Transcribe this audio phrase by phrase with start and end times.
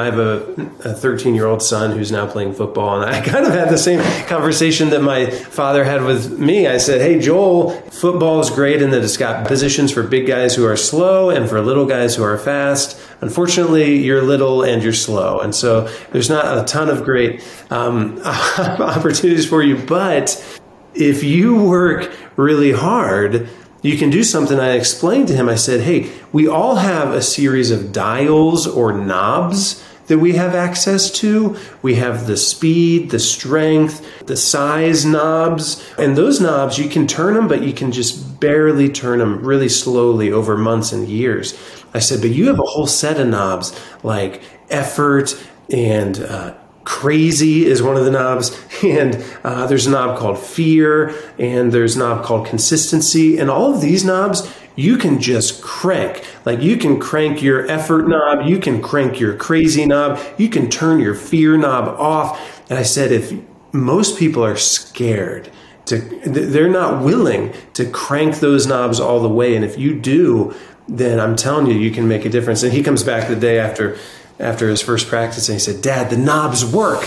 [0.00, 3.52] I have a 13 year old son who's now playing football, and I kind of
[3.52, 6.66] had the same conversation that my father had with me.
[6.66, 10.54] I said, Hey, Joel, football is great in that it's got positions for big guys
[10.54, 12.98] who are slow and for little guys who are fast.
[13.20, 15.40] Unfortunately, you're little and you're slow.
[15.40, 19.76] And so there's not a ton of great um, opportunities for you.
[19.76, 20.60] But
[20.94, 23.48] if you work really hard,
[23.82, 24.58] you can do something.
[24.58, 28.92] I explained to him, I said, hey, we all have a series of dials or
[28.92, 31.56] knobs that we have access to.
[31.82, 35.88] We have the speed, the strength, the size knobs.
[35.98, 39.68] And those knobs, you can turn them, but you can just barely turn them really
[39.68, 41.56] slowly over months and years.
[41.94, 45.40] I said, but you have a whole set of knobs like effort
[45.72, 51.14] and uh, crazy is one of the knobs and uh, there's a knob called fear
[51.38, 56.24] and there's a knob called consistency and all of these knobs you can just crank.
[56.46, 60.70] Like you can crank your effort knob you can crank your crazy knob you can
[60.70, 62.62] turn your fear knob off.
[62.70, 63.32] And i said if
[63.72, 65.50] most people are scared
[65.86, 69.54] to they're not willing to crank those knobs all the way.
[69.54, 70.54] And if you do
[70.88, 72.62] then i'm telling you you can make a difference.
[72.62, 73.98] And he comes back the day after
[74.38, 77.06] after his first practice and he said, Dad, the knobs work.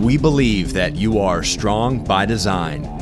[0.00, 3.01] We believe that you are strong by design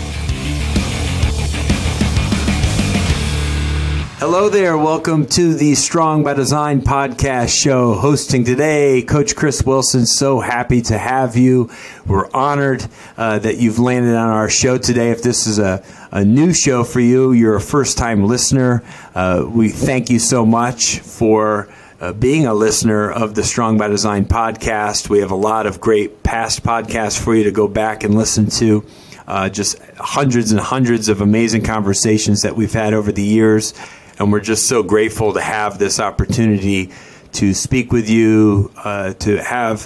[4.21, 4.77] Hello there.
[4.77, 7.95] Welcome to the Strong by Design podcast show.
[7.95, 10.05] Hosting today, Coach Chris Wilson.
[10.05, 11.71] So happy to have you.
[12.05, 12.85] We're honored
[13.17, 15.09] uh, that you've landed on our show today.
[15.09, 18.83] If this is a, a new show for you, you're a first time listener.
[19.15, 21.67] Uh, we thank you so much for.
[21.99, 25.79] Uh, being a listener of the Strong by Design podcast, we have a lot of
[25.79, 28.83] great past podcasts for you to go back and listen to.
[29.27, 33.75] Uh, just hundreds and hundreds of amazing conversations that we've had over the years
[34.21, 36.91] and we're just so grateful to have this opportunity
[37.31, 39.81] to speak with you, uh, to have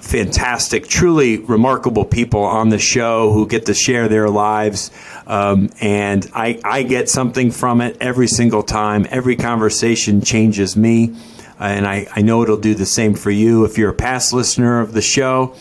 [0.00, 4.90] fantastic, truly remarkable people on the show who get to share their lives.
[5.26, 9.06] Um, and I, I, get something from it every single time.
[9.10, 11.14] Every conversation changes me.
[11.60, 13.64] Uh, and I, I know it'll do the same for you.
[13.66, 15.54] If you're a past listener of the show,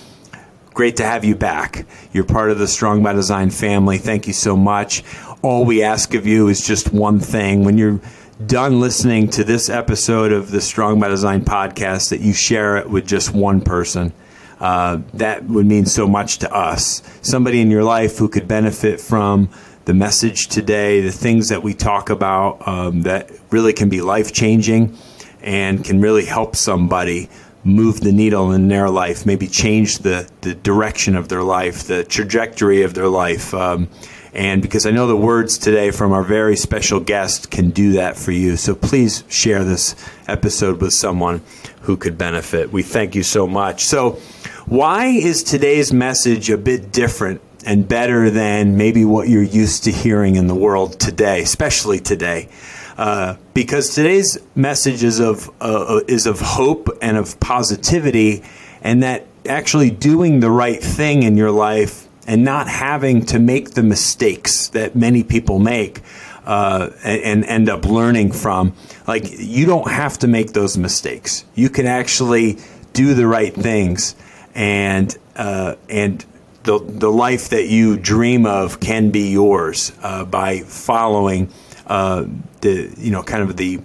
[0.73, 1.85] great to have you back.
[2.13, 3.97] You're part of the Strong by Design family.
[3.97, 5.03] Thank you so much
[5.45, 7.63] all we ask of you is just one thing.
[7.63, 7.99] When you're
[8.47, 12.89] done listening to this episode of the Strong by Design podcast, that you share it
[12.89, 14.11] with just one person.
[14.59, 17.03] Uh, that would mean so much to us.
[17.21, 19.49] Somebody in your life who could benefit from
[19.85, 24.33] the message today, the things that we talk about um, that really can be life
[24.33, 24.97] changing
[25.41, 27.29] and can really help somebody
[27.63, 32.03] move the needle in their life, maybe change the, the direction of their life, the
[32.03, 33.53] trajectory of their life.
[33.53, 33.89] Um,
[34.35, 38.17] and because I know the words today from our very special guest can do that
[38.17, 38.57] for you.
[38.57, 39.95] So please share this
[40.27, 41.41] episode with someone
[41.81, 42.71] who could benefit.
[42.71, 43.85] We thank you so much.
[43.85, 44.19] So,
[44.65, 49.91] why is today's message a bit different and better than maybe what you're used to
[49.91, 52.49] hearing in the world today, especially today?
[52.97, 58.43] Uh, because today's message is of uh, is of hope and of positivity,
[58.81, 63.71] and that actually doing the right thing in your life and not having to make
[63.71, 66.01] the mistakes that many people make
[66.45, 68.73] uh, and, end up learning from.
[69.07, 71.45] Like, you don't have to make those mistakes.
[71.55, 72.57] You can actually
[72.93, 74.15] do the right things,
[74.53, 76.23] and uh, and
[76.63, 81.51] the the life that you dream of can be yours uh, by following
[81.87, 82.25] uh,
[82.61, 83.79] the you know kind of the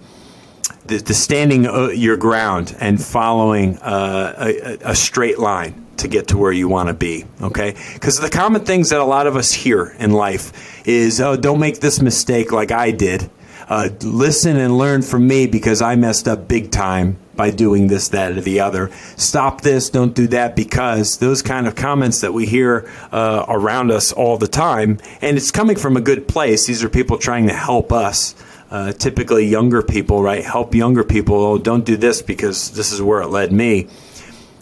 [0.86, 6.28] the, the standing uh, your ground and following uh, a, a straight line to get
[6.28, 7.24] to where you want to be.
[7.40, 11.36] Okay, because the common things that a lot of us hear in life is, "Oh,
[11.36, 13.30] don't make this mistake like I did."
[13.68, 18.08] Uh, listen and learn from me because I messed up big time by doing this,
[18.08, 18.90] that, or the other.
[19.16, 23.92] Stop this, don't do that, because those kind of comments that we hear uh, around
[23.92, 26.66] us all the time, and it's coming from a good place.
[26.66, 28.34] These are people trying to help us.
[28.70, 30.44] Uh, typically, younger people, right?
[30.44, 31.36] Help younger people.
[31.36, 33.86] Oh, don't do this because this is where it led me.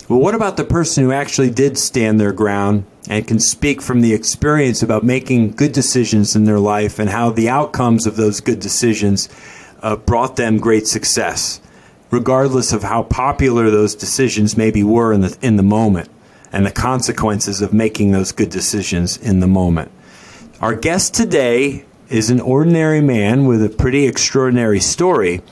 [0.09, 4.01] Well, what about the person who actually did stand their ground and can speak from
[4.01, 8.41] the experience about making good decisions in their life and how the outcomes of those
[8.41, 9.29] good decisions
[9.83, 11.61] uh, brought them great success,
[12.11, 16.09] regardless of how popular those decisions maybe were in the, in the moment
[16.53, 19.91] and the consequences of making those good decisions in the moment?
[20.63, 25.43] Our guest today is an ordinary man with a pretty extraordinary story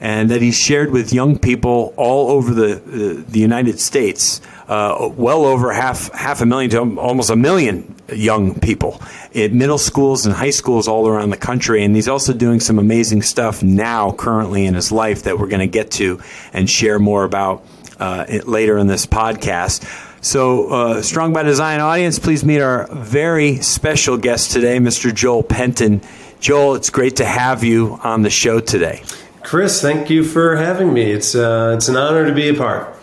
[0.00, 4.40] and that he's shared with young people all over the, uh, the United States.
[4.66, 9.02] Uh, well over half half a million to almost a million young people
[9.32, 11.82] in middle schools and high schools all around the country.
[11.82, 15.60] And he's also doing some amazing stuff now, currently in his life, that we're going
[15.60, 16.20] to get to
[16.52, 17.64] and share more about
[17.98, 19.84] uh, later in this podcast.
[20.22, 25.14] So, uh, Strong by Design audience, please meet our very special guest today, Mr.
[25.14, 26.02] Joel Penton.
[26.40, 29.02] Joel, it's great to have you on the show today.
[29.42, 31.10] Chris, thank you for having me.
[31.10, 32.94] It's uh, it's an honor to be a part.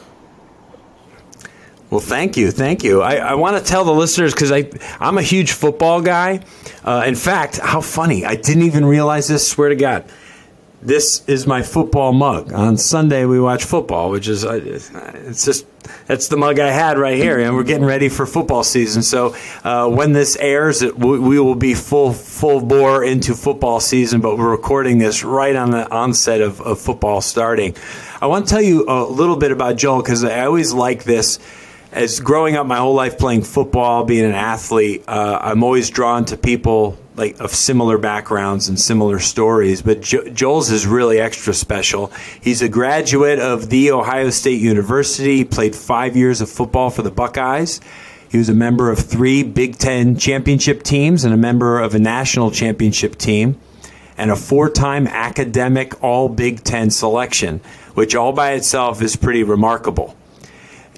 [1.90, 3.02] Well, thank you, thank you.
[3.02, 4.70] I, I want to tell the listeners because I
[5.00, 6.42] I'm a huge football guy.
[6.84, 8.26] Uh, in fact, how funny!
[8.26, 9.48] I didn't even realize this.
[9.48, 10.10] Swear to God,
[10.82, 12.54] this is my football mug.
[12.54, 15.66] On Sunday we watch football, which is uh, it's just
[16.06, 19.04] that's the mug I had right here, and we're getting ready for football season.
[19.04, 23.80] So uh, when this airs, it, we, we will be full full bore into football
[23.80, 24.22] season.
[24.22, 27.76] But we're recording this right on the onset of, of football starting.
[28.22, 31.40] I want to tell you a little bit about Joel because I always like this
[31.92, 36.26] as growing up my whole life playing football, being an athlete, uh, I'm always drawn
[36.26, 39.82] to people like of similar backgrounds and similar stories.
[39.82, 42.12] But jo- Joel's is really extra special.
[42.40, 45.38] He's a graduate of the Ohio State University.
[45.38, 47.82] He played five years of football for the Buckeyes.
[48.30, 52.00] He was a member of three Big Ten championship teams and a member of a
[52.00, 53.60] national championship team
[54.18, 57.62] and a four time academic All Big Ten selection,
[57.96, 60.16] which all by itself is pretty remarkable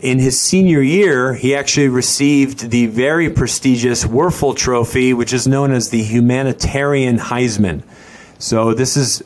[0.01, 5.71] in his senior year, he actually received the very prestigious Wuerffel Trophy, which is known
[5.71, 7.83] as the Humanitarian Heisman.
[8.37, 9.23] So this is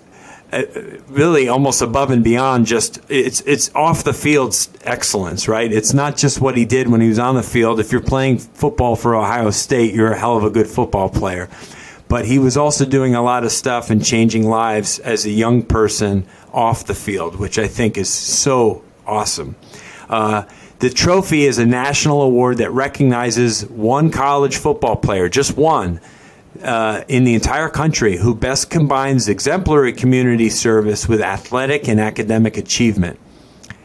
[0.51, 0.63] uh,
[1.07, 5.71] really almost above and beyond just it's it's off the field excellence, right?
[5.71, 7.79] It's not just what he did when he was on the field.
[7.79, 11.49] If you're playing football for Ohio State, you're a hell of a good football player.
[12.07, 15.63] But he was also doing a lot of stuff and changing lives as a young
[15.63, 19.55] person off the field, which I think is so awesome.
[20.09, 20.43] Uh,
[20.83, 26.01] the trophy is a national award that recognizes one college football player, just one,
[26.61, 32.57] uh, in the entire country who best combines exemplary community service with athletic and academic
[32.57, 33.17] achievement.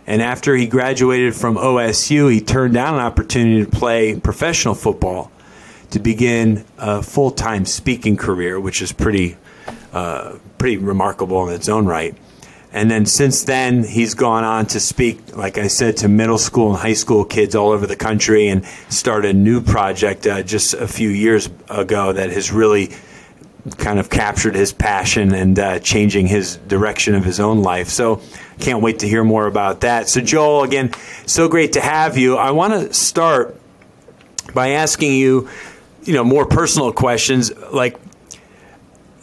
[0.08, 5.30] And after he graduated from OSU, he turned down an opportunity to play professional football
[5.90, 9.36] to begin a full time speaking career, which is pretty,
[9.92, 12.16] uh, pretty remarkable in its own right.
[12.72, 16.70] And then since then, he's gone on to speak, like I said, to middle school
[16.70, 20.74] and high school kids all over the country and started a new project uh, just
[20.74, 22.90] a few years ago that has really
[23.78, 27.88] kind of captured his passion and uh, changing his direction of his own life.
[27.88, 28.20] So
[28.60, 30.08] can't wait to hear more about that.
[30.08, 30.92] So, Joel, again,
[31.26, 32.36] so great to have you.
[32.36, 33.58] I want to start
[34.54, 35.48] by asking you,
[36.02, 37.52] you know, more personal questions.
[37.72, 37.98] Like,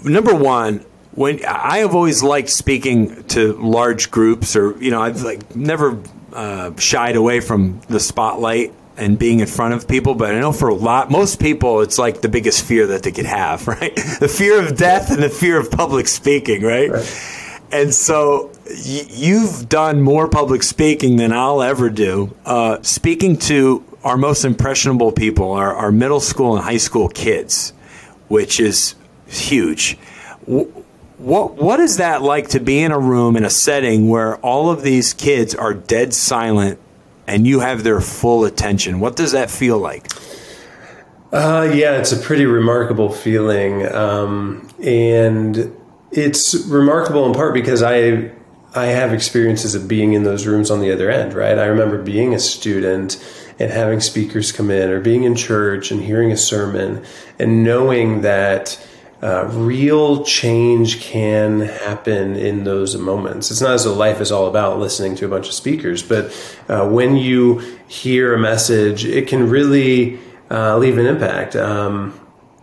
[0.03, 5.21] number one, when I have always liked speaking to large groups, or you know, I've
[5.23, 5.97] like never
[6.33, 10.15] uh, shied away from the spotlight and being in front of people.
[10.15, 13.11] But I know for a lot, most people, it's like the biggest fear that they
[13.11, 13.95] could have, right?
[13.95, 16.89] The fear of death and the fear of public speaking, right?
[16.89, 17.61] right.
[17.71, 22.35] And so y- you've done more public speaking than I'll ever do.
[22.45, 27.73] Uh, speaking to our most impressionable people, our, our middle school and high school kids,
[28.27, 28.95] which is
[29.27, 29.97] huge.
[30.47, 30.84] W-
[31.25, 34.69] what what is that like to be in a room in a setting where all
[34.69, 36.79] of these kids are dead silent
[37.25, 38.99] and you have their full attention?
[38.99, 40.07] What does that feel like?
[41.31, 45.75] Uh, yeah, it's a pretty remarkable feeling, um, and
[46.11, 48.31] it's remarkable in part because I
[48.75, 51.33] I have experiences of being in those rooms on the other end.
[51.33, 53.17] Right, I remember being a student
[53.57, 57.03] and having speakers come in, or being in church and hearing a sermon,
[57.39, 58.79] and knowing that
[59.25, 63.49] uh, real change can happen in those moments.
[63.49, 66.25] It's not as though life is all about listening to a bunch of speakers, but
[66.69, 70.19] uh, when you hear a message, it can really
[70.51, 71.55] uh, leave an impact.
[71.55, 72.13] Um,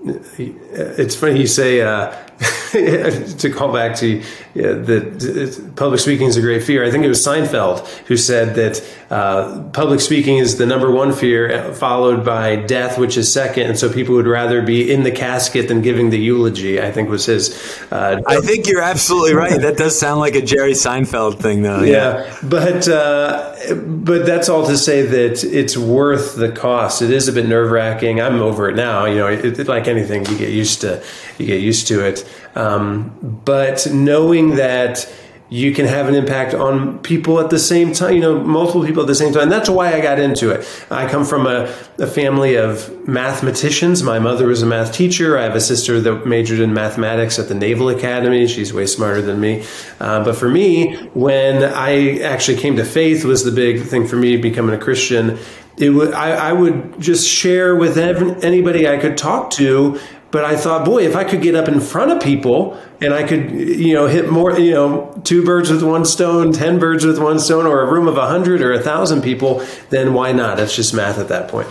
[0.05, 2.11] it's funny you say uh,
[2.71, 4.23] to call back to
[4.55, 6.85] yeah, that public speaking is a great fear.
[6.85, 11.13] I think it was Seinfeld who said that uh, public speaking is the number one
[11.13, 13.67] fear, followed by death, which is second.
[13.67, 16.81] And so people would rather be in the casket than giving the eulogy.
[16.81, 17.53] I think was his.
[17.91, 19.61] Uh, I think you're absolutely right.
[19.61, 21.83] That does sound like a Jerry Seinfeld thing, though.
[21.83, 22.39] Yeah, yeah.
[22.43, 27.03] but uh, but that's all to say that it's worth the cost.
[27.03, 28.19] It is a bit nerve wracking.
[28.19, 29.05] I'm over it now.
[29.05, 31.05] You know, it, like anything, you get used to
[31.37, 32.27] you get used to it.
[32.55, 35.07] Um, but knowing that
[35.53, 39.03] you can have an impact on people at the same time, you know, multiple people
[39.03, 39.43] at the same time.
[39.43, 40.67] And that's why I got into it.
[40.91, 41.65] I come from a,
[41.99, 44.03] a family of mathematicians.
[44.03, 45.37] My mother was a math teacher.
[45.37, 48.47] I have a sister that majored in mathematics at the Naval Academy.
[48.47, 49.63] She's way smarter than me.
[50.01, 54.17] Uh, but for me, when I actually came to faith was the big thing for
[54.17, 55.39] me becoming a Christian.
[55.77, 60.01] It would, I, I would just share with anybody I could talk to
[60.33, 63.23] but I thought, boy, if I could get up in front of people and I
[63.23, 67.19] could, you know, hit more, you know, two birds with one stone, 10 birds with
[67.19, 70.59] one stone, or a room of a hundred or a thousand people, then why not?
[70.59, 71.69] It's just math at that point.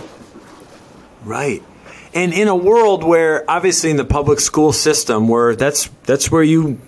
[1.25, 1.63] Right.
[2.13, 6.43] And in a world where obviously in the public school system where that's that's where
[6.43, 6.79] you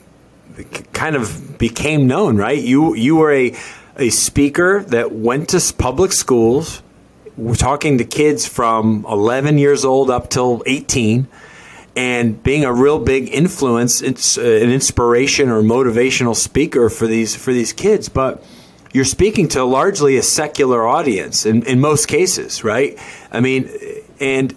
[0.91, 2.61] kind of became known, right?
[2.61, 3.55] You you were a
[3.97, 6.83] a speaker that went to public schools,
[7.35, 11.27] we're talking to kids from 11 years old up till 18
[11.95, 17.35] and being a real big influence, it's uh, an inspiration or motivational speaker for these
[17.35, 18.09] for these kids.
[18.09, 18.43] But
[18.93, 22.97] you're speaking to largely a secular audience in, in most cases, right?
[23.31, 23.69] I mean,
[24.19, 24.55] and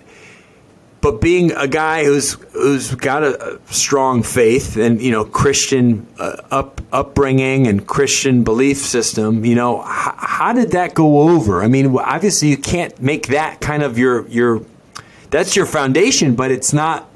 [1.00, 6.36] but being a guy who's who's got a, strong faith and you know Christian uh,
[6.50, 11.62] up upbringing and Christian belief system, you know, h- how did that go over?
[11.62, 14.62] I mean, obviously you can't make that kind of your your
[15.30, 17.08] that's your foundation, but it's not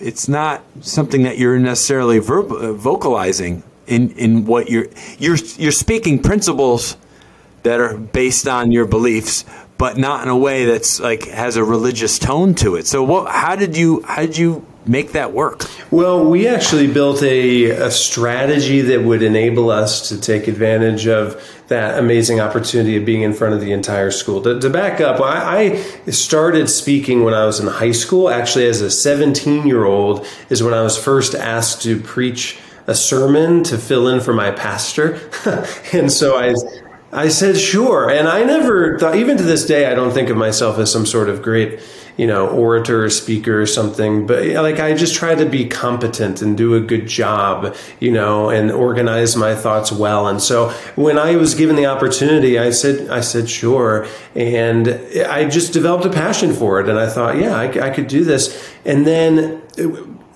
[0.00, 4.88] it's not something that you're necessarily uh, vocalizing in, in what you're
[5.18, 6.96] you're you're speaking principles
[7.62, 9.44] that are based on your beliefs
[9.78, 12.86] but not in a way that's like has a religious tone to it.
[12.86, 15.64] So what how did you how did you make that work?
[15.90, 21.42] Well we actually built a, a strategy that would enable us to take advantage of
[21.68, 24.40] that amazing opportunity of being in front of the entire school.
[24.42, 28.28] To, to back up, I, I, started speaking when I was in high school.
[28.28, 32.94] Actually, as a 17 year old, is when I was first asked to preach a
[32.94, 35.18] sermon to fill in for my pastor.
[35.92, 36.54] and so I,
[37.12, 38.10] I said, sure.
[38.10, 41.06] And I never thought, even to this day, I don't think of myself as some
[41.06, 41.80] sort of great
[42.16, 44.26] you know, orator or speaker or something.
[44.26, 48.50] But like I just try to be competent and do a good job, you know,
[48.50, 50.26] and organize my thoughts well.
[50.26, 54.06] And so when I was given the opportunity, I said, I said, sure.
[54.34, 54.88] And
[55.28, 56.88] I just developed a passion for it.
[56.88, 58.72] And I thought, yeah, I, I could do this.
[58.84, 59.62] And then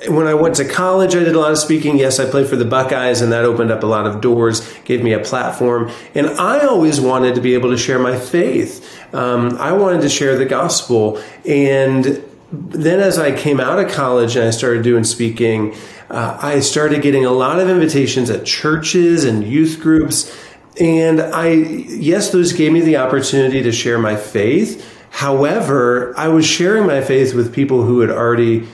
[0.08, 1.98] when I went to college, I did a lot of speaking.
[1.98, 5.02] Yes, I played for the Buckeyes, and that opened up a lot of doors, gave
[5.02, 5.90] me a platform.
[6.14, 8.99] And I always wanted to be able to share my faith.
[9.12, 11.22] Um, I wanted to share the gospel.
[11.46, 15.74] And then as I came out of college and I started doing speaking,
[16.10, 20.36] uh, I started getting a lot of invitations at churches and youth groups.
[20.80, 24.98] And I, yes, those gave me the opportunity to share my faith.
[25.10, 28.66] However, I was sharing my faith with people who had already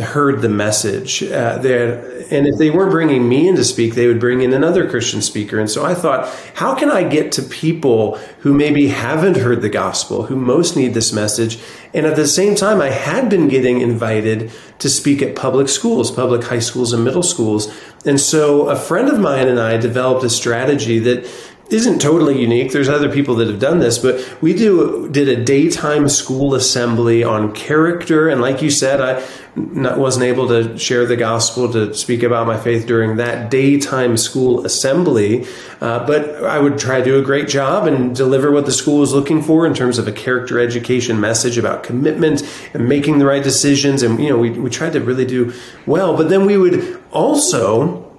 [0.00, 2.24] heard the message uh, there.
[2.30, 5.22] And if they weren't bringing me in to speak they would bring in another christian
[5.22, 5.58] speaker.
[5.58, 9.68] And so i thought how can i get to people who maybe haven't heard the
[9.68, 11.58] gospel who most need this message
[11.92, 16.10] and at the same time i had been getting invited to speak at public schools
[16.10, 17.72] public high schools and middle schools.
[18.04, 21.26] And so a friend of mine and i developed a strategy that
[21.72, 22.72] isn't totally unique.
[22.72, 27.22] There's other people that have done this, but we do did a daytime school assembly
[27.22, 29.22] on character, and like you said, I
[29.56, 34.16] not, wasn't able to share the gospel to speak about my faith during that daytime
[34.16, 35.46] school assembly,
[35.80, 39.00] uh, but I would try to do a great job and deliver what the school
[39.00, 42.42] was looking for in terms of a character education message about commitment
[42.74, 45.52] and making the right decisions, and you know we we tried to really do
[45.86, 48.09] well, but then we would also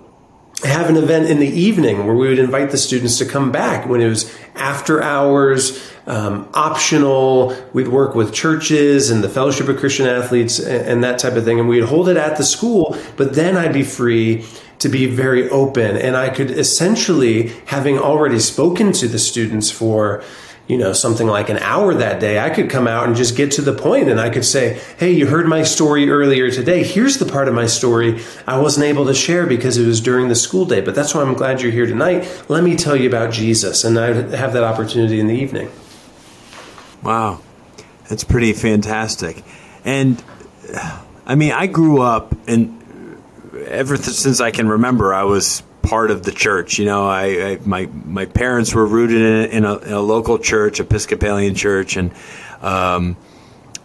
[0.63, 3.87] have an event in the evening where we would invite the students to come back
[3.87, 7.55] when it was after hours, um, optional.
[7.73, 11.45] We'd work with churches and the Fellowship of Christian Athletes and, and that type of
[11.45, 11.59] thing.
[11.59, 14.45] And we'd hold it at the school, but then I'd be free
[14.79, 15.95] to be very open.
[15.95, 20.23] And I could essentially, having already spoken to the students for
[20.71, 23.51] you know, something like an hour that day, I could come out and just get
[23.51, 26.81] to the point and I could say, Hey, you heard my story earlier today.
[26.81, 30.29] Here's the part of my story I wasn't able to share because it was during
[30.29, 32.45] the school day, but that's why I'm glad you're here tonight.
[32.47, 33.83] Let me tell you about Jesus.
[33.83, 35.69] And I have that opportunity in the evening.
[37.03, 37.41] Wow.
[38.07, 39.43] That's pretty fantastic.
[39.83, 40.23] And
[41.25, 43.19] I mean, I grew up and
[43.67, 46.79] ever since I can remember, I was part of the church.
[46.79, 50.37] You know, I, I my my parents were rooted in, in, a, in, a, local
[50.37, 52.11] church, Episcopalian church, and
[52.61, 53.17] um,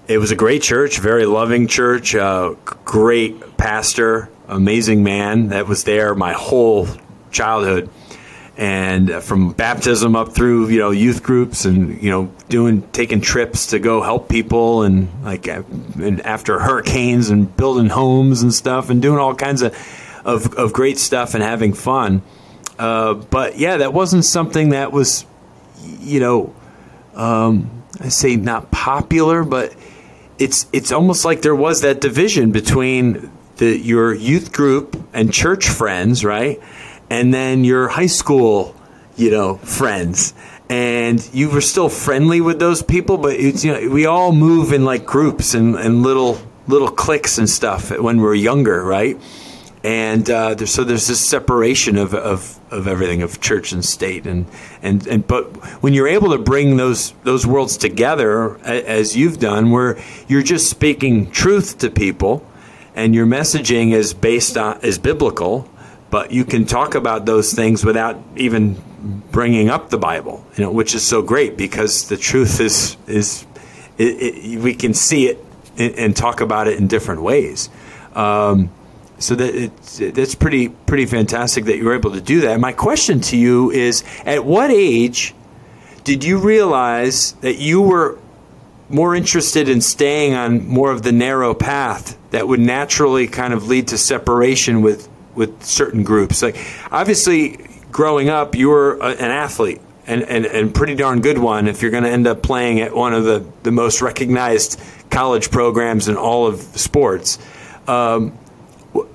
[0.09, 5.85] it was a great church, very loving church, uh, great pastor, amazing man that was
[5.85, 6.87] there my whole
[7.31, 7.91] childhood.
[8.59, 13.67] And from baptism up through, you know, youth groups and, you know, doing, taking trips
[13.69, 19.03] to go help people and like, and after hurricanes and building homes and stuff and
[19.03, 19.77] doing all kinds of,
[20.27, 22.21] of, of great stuff and having fun.
[22.79, 25.25] Uh, but yeah, that wasn't something that was,
[26.01, 26.55] you know,
[27.15, 29.75] um, I say not popular, but
[30.39, 35.69] it's it's almost like there was that division between the your youth group and church
[35.69, 36.61] friends, right,
[37.09, 38.77] and then your high school,
[39.17, 40.35] you know, friends.
[40.69, 44.73] And you were still friendly with those people, but it's, you know, we all move
[44.73, 49.17] in like groups and, and little little cliques and stuff when we're younger, right?
[49.87, 54.27] And uh, there's, so there's this separation of, of, of everything of church and state
[54.27, 54.45] and,
[54.83, 55.45] and, and but
[55.81, 60.69] when you're able to bring those those worlds together as you've done where you're just
[60.69, 62.45] speaking truth to people
[62.97, 65.71] and your messaging is based on is biblical
[66.11, 68.83] but you can talk about those things without even
[69.31, 73.47] bringing up the Bible you know which is so great because the truth is is
[73.99, 75.45] it, it, we can see it
[75.79, 77.69] and, talk about it in different ways.
[78.15, 78.71] Um,
[79.19, 79.71] so that
[80.15, 82.61] that's pretty pretty fantastic that you were able to do that.
[82.61, 85.35] My question to you is: At what age
[86.05, 88.19] did you realize that you were
[88.89, 93.67] more interested in staying on more of the narrow path that would naturally kind of
[93.67, 96.43] lead to separation with with certain groups?
[96.43, 96.57] Like
[96.91, 97.59] obviously,
[97.91, 99.81] growing up, you were a, an athlete.
[100.09, 102.95] And, and, and pretty darn good one if you're going to end up playing at
[102.95, 104.81] one of the, the most recognized
[105.11, 107.41] college programs in all of sports.
[107.89, 108.39] Um,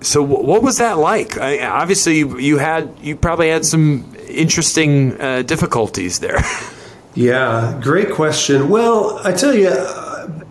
[0.01, 1.37] so what was that like?
[1.37, 6.39] I, obviously, you, had you probably had some interesting uh, difficulties there.
[7.13, 8.69] Yeah, great question.
[8.69, 9.69] Well, I tell you,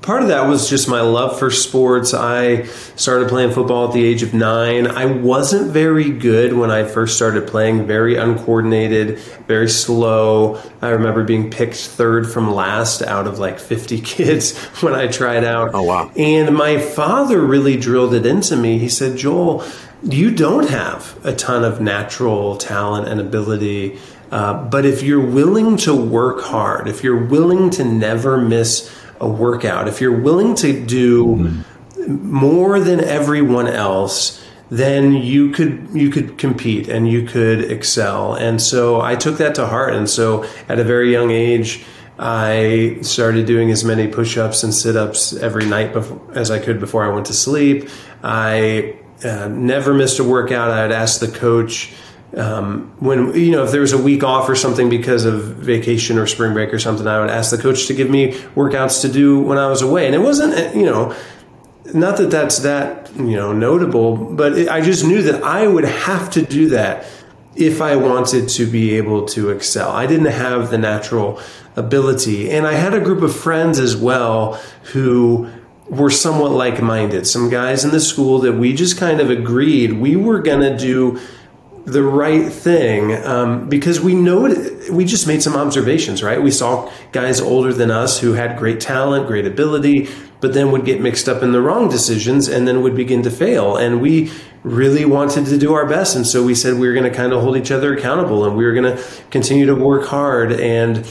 [0.03, 2.15] part of that was just my love for sports.
[2.15, 2.65] I
[2.97, 4.87] started playing football at the age of nine.
[4.87, 10.61] I wasn't very good when I first started playing, very uncoordinated, very slow.
[10.81, 15.45] I remember being picked third from last out of like 50 kids when I tried
[15.45, 15.71] out.
[15.75, 16.11] Oh, wow.
[16.17, 18.79] And my father really drilled it into me.
[18.79, 19.65] He said, Joel,
[20.03, 23.99] you don't have a ton of natural talent and ability.
[24.31, 28.89] Uh, but if you're willing to work hard, if you're willing to never miss
[29.21, 32.31] a workout, if you're willing to do mm-hmm.
[32.31, 38.35] more than everyone else, then you could you could compete and you could excel.
[38.35, 39.95] And so I took that to heart.
[39.95, 41.85] And so at a very young age,
[42.19, 47.05] I started doing as many push-ups and sit-ups every night before, as I could before
[47.05, 47.89] I went to sleep.
[48.23, 50.71] I uh, never missed a workout.
[50.71, 51.93] I'd ask the coach
[52.37, 56.17] um, when you know if there was a week off or something because of vacation
[56.19, 59.09] or spring break or something, I would ask the coach to give me workouts to
[59.09, 61.15] do when I was away, and it wasn't uh, you know
[61.93, 65.85] not that that's that you know notable, but it, I just knew that I would
[65.85, 67.05] have to do that
[67.57, 69.91] if I wanted to be able to excel.
[69.91, 71.41] I didn't have the natural
[71.75, 74.55] ability, and I had a group of friends as well
[74.93, 75.51] who
[75.89, 77.27] were somewhat like minded.
[77.27, 80.77] Some guys in the school that we just kind of agreed we were going to
[80.77, 81.21] do
[81.93, 84.43] the right thing um, because we know
[84.91, 86.43] we just made some observations right?
[86.43, 90.09] We saw guys older than us who had great talent great ability
[90.41, 93.31] but then would get mixed up in the wrong decisions and then would begin to
[93.31, 93.77] fail.
[93.77, 96.17] And we really wanted to do our best.
[96.17, 98.57] And so we said we were going to kind of hold each other accountable and
[98.57, 100.53] we were going to continue to work hard.
[100.53, 101.07] And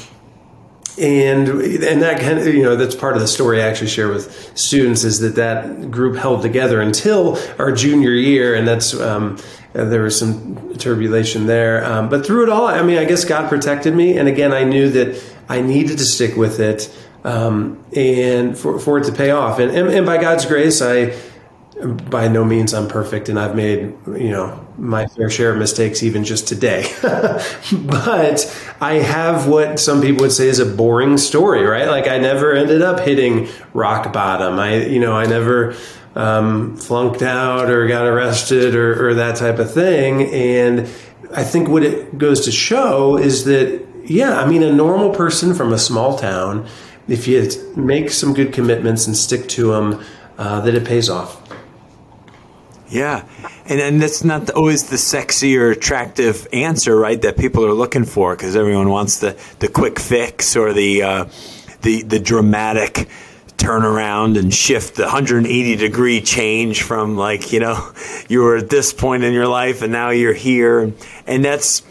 [0.98, 4.10] and and that kind of you know that's part of the story I actually share
[4.10, 9.38] with students is that that group held together until our junior year, and that's um,
[9.76, 11.86] uh, there was some turbulation there.
[11.86, 14.18] Um, but through it all, I mean, I guess God protected me.
[14.18, 18.98] And again, I knew that I needed to stick with it um, and for, for
[18.98, 19.60] it to pay off.
[19.60, 21.16] And, and, and, by God's grace, I,
[21.86, 26.02] by no means I'm perfect and I've made, you know, my fair share of mistakes
[26.02, 26.92] even just today.
[27.02, 31.88] but I have what some people would say is a boring story, right?
[31.88, 34.60] Like I never ended up hitting rock bottom.
[34.60, 35.76] I, you know, I never,
[36.16, 40.24] um, flunked out or got arrested or, or that type of thing.
[40.34, 40.82] And
[41.34, 45.54] I think what it goes to show is that, yeah, I mean, a normal person
[45.54, 46.68] from a small town,
[47.08, 50.04] if you make some good commitments and stick to them,
[50.38, 51.42] uh, that it pays off.
[52.88, 53.28] Yeah.
[53.66, 58.06] And, and that's not always the sexy or attractive answer, right, that people are looking
[58.06, 61.26] for because everyone wants the, the quick fix or the, uh,
[61.84, 63.08] the, the dramatic
[63.60, 67.92] turn around and shift the 180 degree change from like you know
[68.28, 70.94] you were at this point in your life and now you're here.
[71.28, 71.84] And that's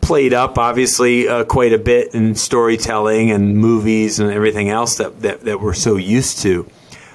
[0.00, 5.20] played up obviously uh, quite a bit in storytelling and movies and everything else that,
[5.20, 6.66] that, that we're so used to.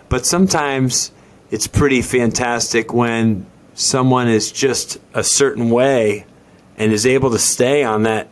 [0.10, 1.12] But sometimes
[1.50, 6.26] it's pretty fantastic when someone is just a certain way
[6.78, 8.28] and is able to stay on that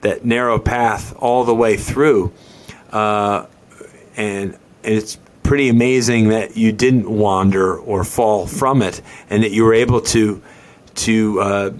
[0.00, 2.32] that narrow path all the way through.
[2.90, 3.46] Uh,
[4.16, 9.50] and and it's pretty amazing that you didn't wander or fall from it, and that
[9.50, 10.42] you were able to
[10.94, 11.70] to uh,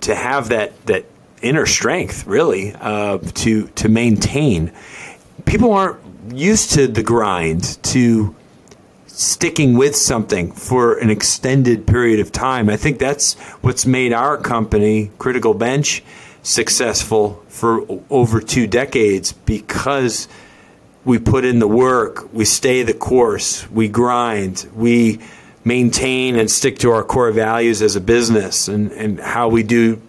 [0.00, 1.04] to have that that
[1.42, 4.72] inner strength really uh, to to maintain.
[5.46, 6.00] People aren't
[6.32, 8.34] used to the grind to
[9.06, 12.68] sticking with something for an extended period of time.
[12.68, 16.04] I think that's what's made our company, Critical Bench,
[16.42, 20.28] successful for over two decades because
[21.04, 25.20] we put in the work, we stay the course, we grind, we
[25.64, 30.00] maintain and stick to our core values as a business and, and how we do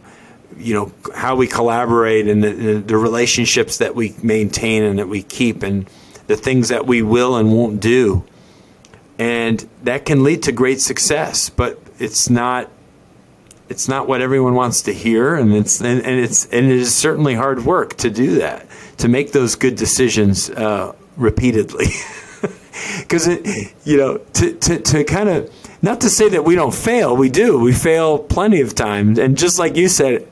[0.58, 5.24] you know how we collaborate and the, the relationships that we maintain and that we
[5.24, 5.90] keep and
[6.28, 8.24] the things that we will and won't do.
[9.18, 12.70] And that can lead to great success but it's not
[13.70, 16.94] it's not what everyone wants to hear and it's and, and it's and it is
[16.94, 18.66] certainly hard work to do that
[18.98, 21.88] to make those good decisions uh, repeatedly.
[23.00, 26.74] Because it you know to, to, to kind of not to say that we don't
[26.74, 27.60] fail we do.
[27.60, 30.26] We fail plenty of times and just like you said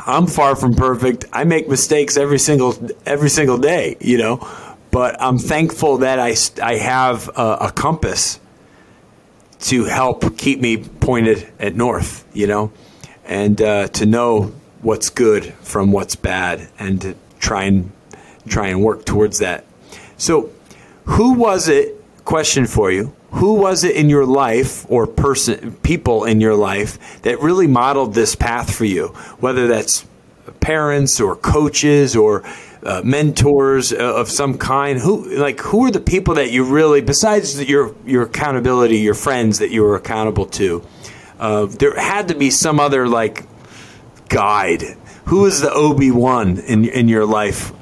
[0.00, 1.26] i'm far from perfect.
[1.32, 2.74] I make mistakes every single
[3.06, 4.48] every single day you know?
[4.90, 8.40] But i'm thankful that i, I have a, a compass
[9.62, 12.72] to help keep me pointed at north, you know,
[13.24, 17.90] and uh, to know what's good from what's bad, and to try and
[18.46, 19.64] try and work towards that.
[20.16, 20.50] So,
[21.04, 21.98] who was it?
[22.24, 27.22] Question for you: Who was it in your life, or person, people in your life,
[27.22, 29.08] that really modeled this path for you?
[29.38, 30.04] Whether that's
[30.60, 32.42] parents or coaches or
[32.84, 34.98] uh, mentors uh, of some kind?
[34.98, 39.58] Who like who are the people that you really, besides your your accountability, your friends
[39.58, 40.84] that you were accountable to?
[41.38, 43.44] Uh, there had to be some other like
[44.28, 44.82] guide.
[45.26, 47.72] Who was the Obi Wan in in your life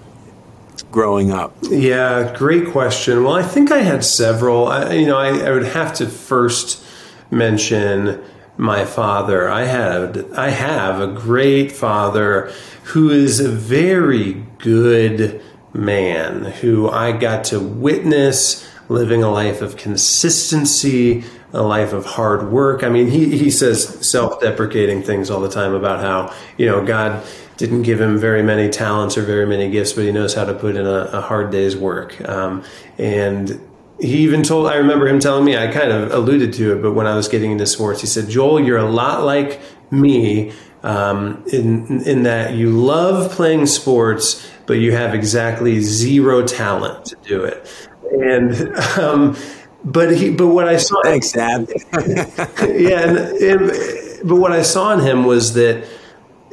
[0.90, 1.54] growing up?
[1.62, 3.24] Yeah, great question.
[3.24, 4.68] Well, I think I had several.
[4.68, 6.84] I, you know, I, I would have to first
[7.30, 8.22] mention
[8.60, 9.48] my father.
[9.48, 12.52] I had I have a great father
[12.84, 15.40] who is a very good
[15.72, 22.50] man who I got to witness living a life of consistency, a life of hard
[22.50, 22.82] work.
[22.82, 26.84] I mean, he, he says self deprecating things all the time about how, you know,
[26.84, 27.24] God
[27.56, 30.52] didn't give him very many talents or very many gifts, but he knows how to
[30.52, 32.20] put in a, a hard day's work.
[32.28, 32.64] Um,
[32.98, 33.60] and
[34.00, 36.92] he even told, I remember him telling me, I kind of alluded to it, but
[36.92, 39.60] when I was getting into sports, he said, Joel, you're a lot like
[39.90, 47.06] me um, in in that you love playing sports, but you have exactly zero talent
[47.06, 47.88] to do it.
[48.10, 49.36] And um,
[49.84, 51.68] but he, but what I saw, thanks, Dad.
[51.92, 55.86] yeah, and, and, but what I saw in him was that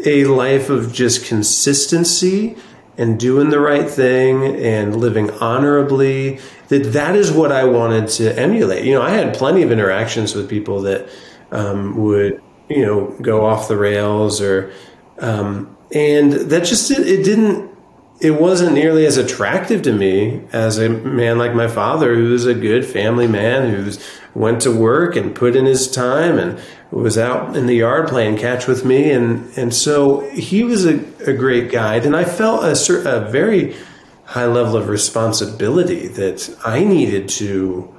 [0.06, 2.56] a life of just consistency
[2.98, 8.38] and doing the right thing and living honorably that that is what I wanted to
[8.38, 8.86] emulate.
[8.86, 11.10] You know, I had plenty of interactions with people that
[11.52, 14.72] um, would you know go off the rails or
[15.20, 17.72] um, and that just it, it didn't
[18.20, 22.46] it wasn't nearly as attractive to me as a man like my father who was
[22.46, 23.92] a good family man who
[24.34, 26.60] went to work and put in his time and
[26.92, 30.96] was out in the yard playing catch with me and and so he was a,
[31.26, 33.76] a great guide and I felt a, a very
[34.28, 37.94] high level of responsibility that I needed to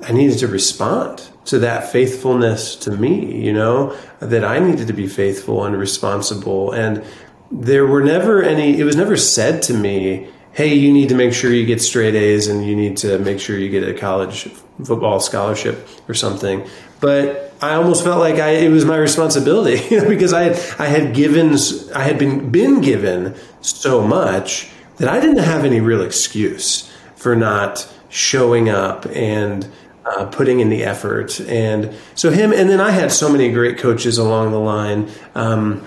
[0.00, 4.92] I needed to respond to that faithfulness to me, you know, that I needed to
[4.92, 6.72] be faithful and responsible.
[6.72, 7.04] And
[7.50, 11.32] there were never any, it was never said to me, hey, you need to make
[11.32, 14.44] sure you get straight A's and you need to make sure you get a college
[14.84, 16.64] football scholarship or something.
[17.00, 20.80] But I almost felt like I, it was my responsibility, you know, because I had,
[20.80, 21.56] I had given,
[21.94, 27.34] I had been, been given so much that I didn't have any real excuse for
[27.34, 29.70] not showing up and
[30.04, 31.40] uh, putting in the effort.
[31.40, 35.10] And so him, and then I had so many great coaches along the line.
[35.34, 35.86] Um,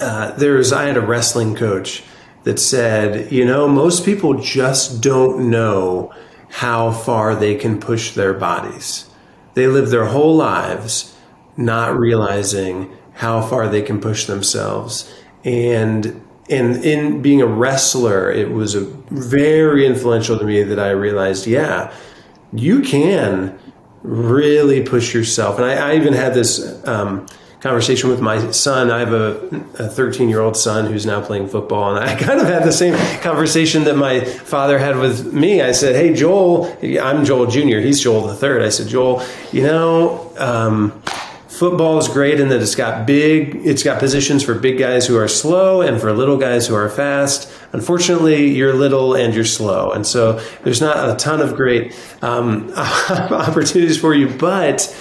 [0.00, 2.02] uh, there's, I had a wrestling coach
[2.44, 6.14] that said, you know, most people just don't know
[6.48, 9.08] how far they can push their bodies.
[9.54, 11.16] They live their whole lives
[11.56, 15.12] not realizing how far they can push themselves.
[15.44, 20.90] And and in being a wrestler, it was a very influential to me that I
[20.90, 21.92] realized, yeah,
[22.52, 23.58] you can
[24.02, 25.58] really push yourself.
[25.58, 27.26] And I, I even had this um,
[27.60, 28.92] conversation with my son.
[28.92, 31.96] I have a 13 year old son who's now playing football.
[31.96, 35.62] And I kind of had the same conversation that my father had with me.
[35.62, 38.62] I said, Hey, Joel, I'm Joel Jr., he's Joel the third.
[38.62, 41.02] I said, Joel, you know, um,
[41.56, 45.16] football is great in that it's got big it's got positions for big guys who
[45.16, 49.90] are slow and for little guys who are fast unfortunately you're little and you're slow
[49.90, 54.94] and so there's not a ton of great um, opportunities for you but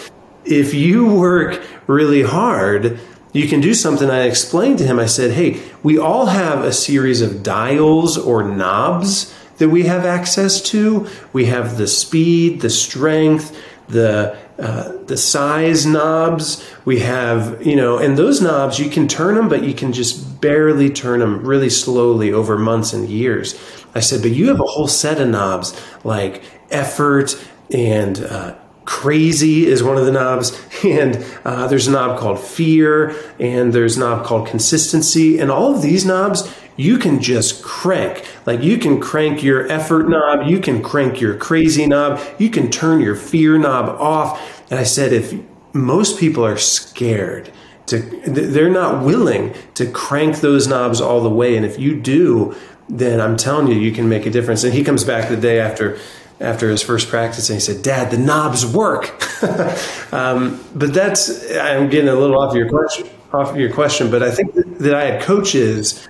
[0.45, 2.99] if you work really hard
[3.35, 4.09] you can do something.
[4.09, 8.43] I explained to him, I said, hey, we all have a series of dials or
[8.43, 11.09] knobs that we have access to.
[11.33, 13.53] We have the speed, the strength,
[13.89, 16.65] the uh, the size knobs.
[16.85, 20.39] We have, you know, and those knobs you can turn them, but you can just
[20.41, 23.59] barely turn them really slowly over months and years.
[23.93, 27.35] I said, but you have a whole set of knobs like effort
[27.71, 33.15] and uh, crazy is one of the knobs and uh, there's a knob called fear
[33.39, 38.25] and there's a knob called consistency and all of these knobs you can just crank
[38.45, 42.69] like you can crank your effort knob you can crank your crazy knob you can
[42.69, 44.63] turn your fear knob off.
[44.69, 45.33] And i said if
[45.73, 47.51] most people are scared
[47.87, 51.55] to they're not willing to crank those knobs all the way.
[51.55, 52.55] And if you do
[52.87, 54.63] then i'm telling you you can make a difference.
[54.63, 55.97] And he comes back the day after
[56.39, 59.13] after his first practice and he said, Dad, the knobs work.
[60.13, 64.31] um, but that's, I'm getting a little off your question, off your question, but I
[64.31, 66.07] think that, that I had coaches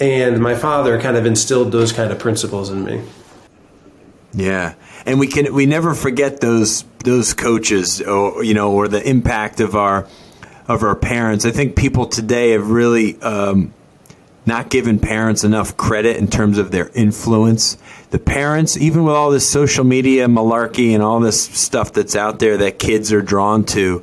[0.00, 3.02] and my father kind of instilled those kind of principles in me.
[4.32, 4.74] Yeah.
[5.06, 9.60] And we can, we never forget those, those coaches or, you know, or the impact
[9.60, 10.06] of our,
[10.66, 11.44] of our parents.
[11.44, 13.72] I think people today have really, um,
[14.44, 17.76] not given parents enough credit in terms of their influence
[18.10, 22.38] the parents, even with all this social media malarkey and all this stuff that's out
[22.38, 24.02] there that kids are drawn to,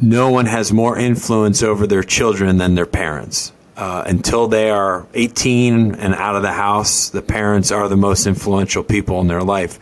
[0.00, 3.52] no one has more influence over their children than their parents.
[3.80, 8.26] Uh, until they are 18 and out of the house, the parents are the most
[8.26, 9.76] influential people in their life,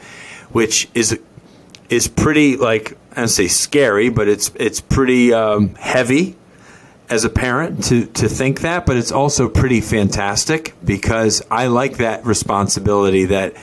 [0.53, 1.19] which is
[1.89, 6.37] is pretty like I don't say scary, but it's it's pretty um, heavy
[7.11, 11.97] as a parent to, to think that, but it's also pretty fantastic because I like
[11.97, 13.57] that responsibility that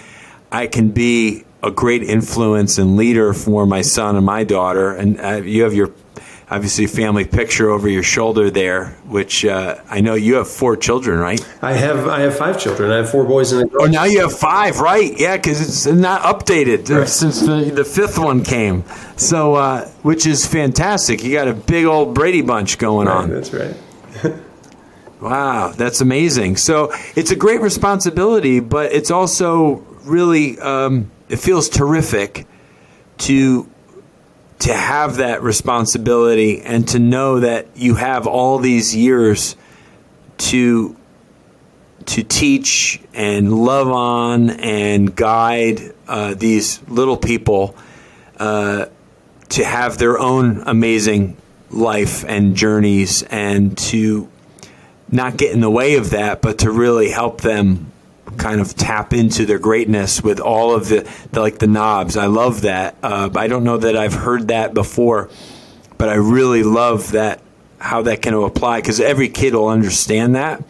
[0.52, 4.92] I can be a great influence and leader for my son and my daughter.
[4.94, 5.92] And uh, you have your
[6.50, 11.20] obviously family picture over your shoulder there, which uh, I know you have four children,
[11.20, 11.46] right?
[11.62, 12.92] I have I have five children.
[12.92, 13.84] I have four boys and a girl.
[13.84, 15.18] Oh, now you have five, right?
[15.20, 17.08] Yeah, because it's not updated right.
[17.08, 18.84] since the, the fifth one came.
[19.18, 21.24] So, uh, which is fantastic.
[21.24, 23.30] You got a big old Brady bunch going right, on.
[23.30, 23.76] That's right.
[25.22, 26.58] wow, that's amazing.
[26.58, 32.48] So it's a great responsibility, but it's also really um, it feels terrific
[33.18, 33.70] to
[34.60, 39.56] to have that responsibility and to know that you have all these years
[40.38, 40.96] to
[42.06, 47.76] to teach and love on and guide uh, these little people
[48.38, 48.86] uh,
[49.50, 51.36] to have their own amazing
[51.72, 54.30] life and journeys and to
[55.12, 57.92] not get in the way of that, but to really help them
[58.38, 62.18] kind of tap into their greatness with all of the, the like the knobs.
[62.18, 62.96] I love that.
[63.02, 65.30] Uh, I don't know that I've heard that before,
[65.98, 67.42] but I really love that
[67.80, 70.64] how that can apply because every kid will understand that.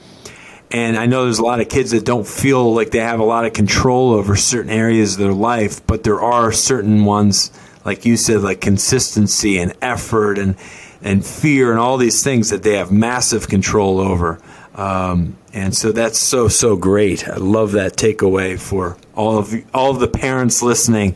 [0.71, 3.23] And I know there's a lot of kids that don't feel like they have a
[3.23, 7.51] lot of control over certain areas of their life, but there are certain ones,
[7.85, 10.55] like you said, like consistency and effort and
[11.01, 14.39] and fear and all these things that they have massive control over.
[14.75, 17.27] Um, and so that's so so great.
[17.27, 21.15] I love that takeaway for all of you, all of the parents listening.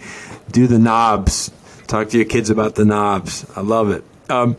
[0.50, 1.52] Do the knobs.
[1.88, 3.46] Talk to your kids about the knobs.
[3.56, 4.04] I love it.
[4.30, 4.56] Um,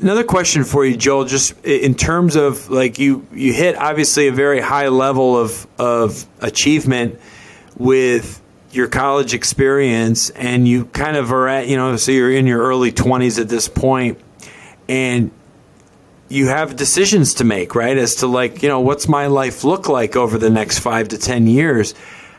[0.00, 1.24] another question for you, Joel.
[1.24, 6.26] Just in terms of like you you hit obviously a very high level of of
[6.40, 7.18] achievement
[7.76, 12.46] with your college experience, and you kind of are at you know so you're in
[12.46, 14.20] your early twenties at this point,
[14.88, 15.32] and
[16.30, 17.98] you have decisions to make, right?
[17.98, 21.18] As to like, you know, what's my life look like over the next five to
[21.18, 21.92] 10 years?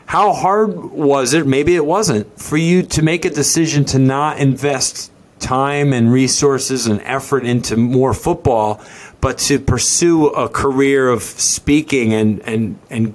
[0.06, 1.46] How hard was it?
[1.46, 6.86] Maybe it wasn't for you to make a decision to not invest time and resources
[6.86, 8.82] and effort into more football,
[9.20, 13.14] but to pursue a career of speaking and, and, and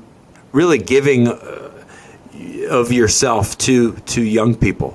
[0.51, 1.71] really giving uh,
[2.69, 4.93] of yourself to, to young people.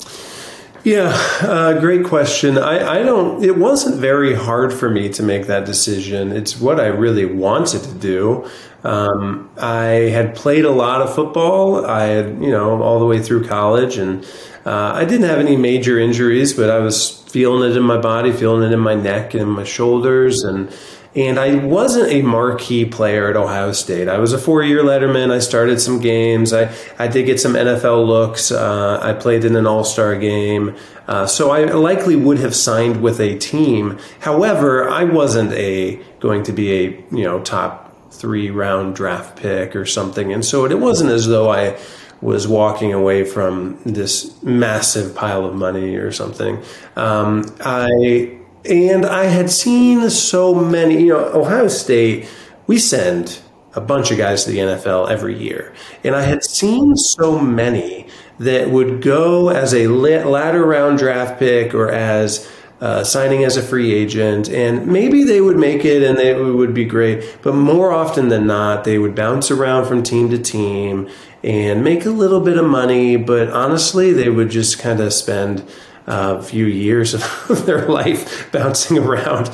[0.84, 2.58] Yeah, uh, great question.
[2.58, 6.32] I, I don't, it wasn't very hard for me to make that decision.
[6.32, 8.50] It's what I really wanted to do.
[8.82, 11.86] Um, I had played a lot of football.
[11.86, 14.24] I had, you know, all the way through college, and
[14.66, 18.32] uh, I didn't have any major injuries, but I was feeling it in my body,
[18.32, 20.68] feeling it in my neck and my shoulders, and
[21.14, 24.08] and I wasn't a marquee player at Ohio State.
[24.08, 25.30] I was a four year letterman.
[25.30, 26.52] I started some games.
[26.52, 28.50] I, I did get some NFL looks.
[28.50, 30.74] Uh, I played in an all star game.
[31.06, 33.98] Uh, so I likely would have signed with a team.
[34.20, 39.76] However, I wasn't a going to be a you know top three round draft pick
[39.76, 40.32] or something.
[40.32, 41.78] And so it wasn't as though I
[42.22, 46.62] was walking away from this massive pile of money or something.
[46.94, 52.28] Um, I and I had seen so many, you know, Ohio State,
[52.66, 53.40] we send
[53.74, 55.72] a bunch of guys to the NFL every year.
[56.04, 58.06] And I had seen so many
[58.38, 63.62] that would go as a ladder round draft pick or as uh, signing as a
[63.62, 67.38] free agent, and maybe they would make it and they would be great.
[67.40, 71.08] But more often than not, they would bounce around from team to team
[71.44, 73.16] and make a little bit of money.
[73.16, 75.64] But honestly, they would just kind of spend
[76.06, 77.22] a few years of
[77.66, 79.50] their life bouncing around.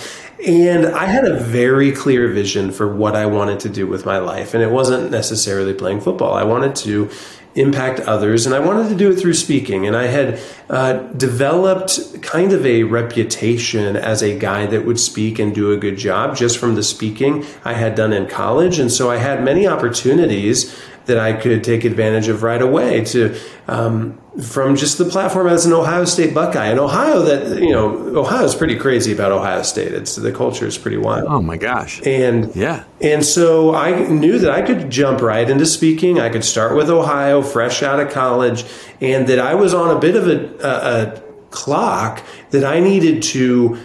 [0.46, 4.18] And I had a very clear vision for what I wanted to do with my
[4.18, 4.54] life.
[4.54, 6.34] And it wasn't necessarily playing football.
[6.34, 7.11] I wanted to
[7.54, 9.87] impact others, and I wanted to do it through speaking.
[9.87, 15.38] And I had uh, developed kind of a reputation as a guy that would speak
[15.38, 18.78] and do a good job just from the speaking I had done in college.
[18.78, 23.34] And so I had many opportunities that I could take advantage of right away to
[23.66, 26.66] um, from just the platform as an Ohio State Buckeye.
[26.66, 29.92] And Ohio, that you know, Ohio is pretty crazy about Ohio State.
[29.92, 31.24] It's the culture is pretty wild.
[31.26, 32.00] Oh my gosh!
[32.06, 36.20] And yeah, and so I knew that I could jump right into speaking.
[36.20, 38.66] I could start with Ohio, fresh out of college,
[39.00, 43.22] and that I was on a bit of a, a, a clock that I needed
[43.22, 43.78] to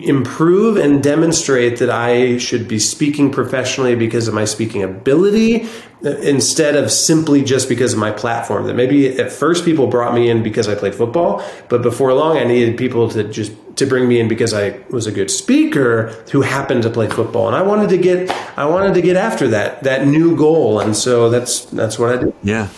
[0.00, 5.68] improve and demonstrate that I should be speaking professionally because of my speaking ability
[6.04, 8.66] uh, instead of simply just because of my platform.
[8.66, 12.36] That maybe at first people brought me in because I played football, but before long
[12.38, 16.08] I needed people to just to bring me in because I was a good speaker
[16.30, 19.48] who happened to play football and I wanted to get I wanted to get after
[19.48, 22.34] that that new goal and so that's that's what I did.
[22.42, 22.68] Yeah.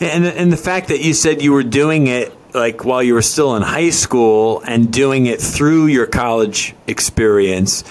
[0.00, 3.22] And and the fact that you said you were doing it like while you were
[3.22, 7.84] still in high school and doing it through your college experience,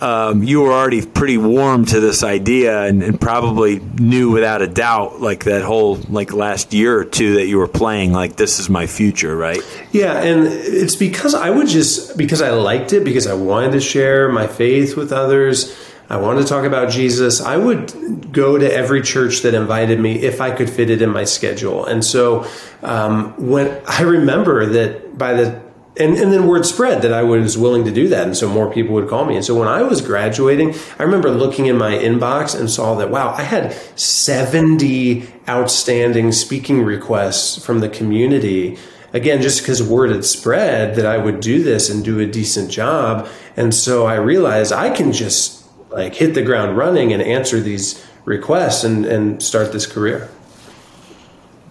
[0.00, 4.66] um, you were already pretty warm to this idea and, and, probably knew without a
[4.66, 8.58] doubt, like that whole like last year or two that you were playing, like this
[8.58, 9.60] is my future, right?
[9.92, 13.80] Yeah, and it's because I would just because I liked it because I wanted to
[13.80, 15.74] share my faith with others.
[16.08, 17.40] I wanted to talk about Jesus.
[17.40, 21.10] I would go to every church that invited me if I could fit it in
[21.10, 21.86] my schedule.
[21.86, 22.46] And so
[22.82, 25.64] um, when I remember that by the
[25.96, 28.26] and, and then word spread that I was willing to do that.
[28.26, 29.36] And so more people would call me.
[29.36, 33.10] And so when I was graduating, I remember looking in my inbox and saw that,
[33.10, 38.76] wow, I had 70 outstanding speaking requests from the community.
[39.12, 42.72] Again, just because word had spread that I would do this and do a decent
[42.72, 43.28] job.
[43.56, 45.63] And so I realized I can just
[45.94, 50.28] like hit the ground running and answer these requests and, and start this career.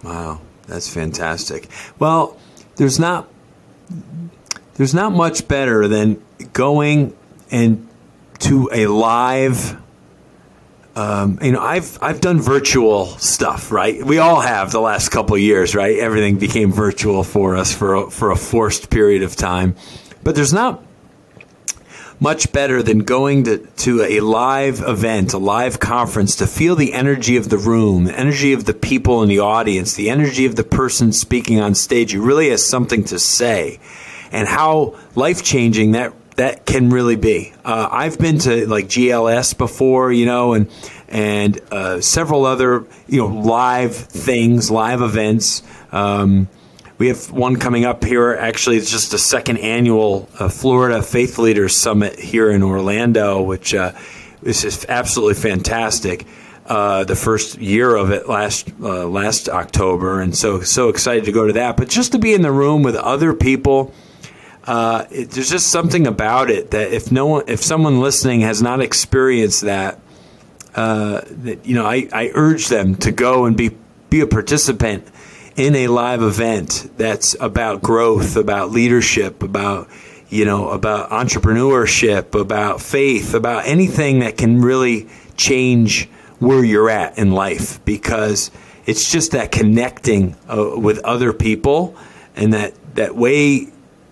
[0.04, 1.68] Wow, that's fantastic.
[2.00, 2.38] Well,
[2.76, 3.28] there's not
[4.76, 7.16] there's not much better than going
[7.52, 7.88] and
[8.40, 9.78] to a live
[10.96, 14.04] um, you know, I've I've done virtual stuff, right?
[14.04, 15.98] We all have the last couple years, right?
[15.98, 19.76] Everything became virtual for us for a, for a forced period of time,
[20.24, 20.84] but there's not
[22.24, 26.94] much better than going to, to a live event, a live conference, to feel the
[26.94, 30.56] energy of the room, the energy of the people in the audience, the energy of
[30.56, 32.14] the person speaking on stage.
[32.14, 33.78] You really has something to say,
[34.32, 37.54] and how life changing that that can really be.
[37.66, 40.72] Uh, I've been to like GLS before, you know, and
[41.10, 45.62] and uh, several other you know live things, live events.
[45.92, 46.48] Um,
[46.98, 48.34] we have one coming up here.
[48.34, 53.74] Actually, it's just a second annual uh, Florida Faith Leaders Summit here in Orlando, which
[53.74, 53.94] uh,
[54.44, 56.26] is absolutely fantastic.
[56.66, 61.32] Uh, the first year of it last uh, last October, and so so excited to
[61.34, 61.76] go to that.
[61.76, 63.94] But just to be in the room with other people,
[64.64, 68.62] uh, it, there's just something about it that if no one, if someone listening has
[68.62, 70.00] not experienced that,
[70.74, 73.72] uh, that you know, I, I urge them to go and be
[74.10, 75.06] be a participant
[75.56, 79.90] in a live event that's about growth, about leadership, about
[80.30, 87.20] you know, about entrepreneurship, about faith, about anything that can really change where you're at
[87.20, 88.50] in life because
[88.88, 91.96] it's just that connecting uh, with other people
[92.36, 93.68] and that that way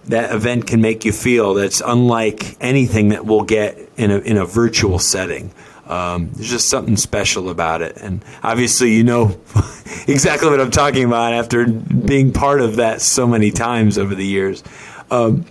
[0.05, 4.37] that event can make you feel that's unlike anything that we'll get in a in
[4.37, 5.51] a virtual setting.
[5.87, 7.97] Um, there's just something special about it.
[7.97, 9.39] And obviously, you know
[10.07, 14.25] exactly what I'm talking about after being part of that so many times over the
[14.25, 14.63] years.
[15.09, 15.45] Um,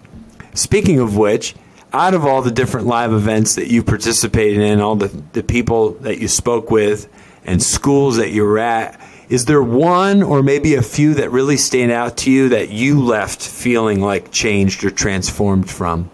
[0.54, 1.54] speaking of which,
[1.92, 5.90] out of all the different live events that you participated in, all the, the people
[5.94, 7.08] that you spoke with,
[7.44, 11.56] and schools that you were at, is there one or maybe a few that really
[11.56, 16.10] stand out to you that you left feeling like changed or transformed from?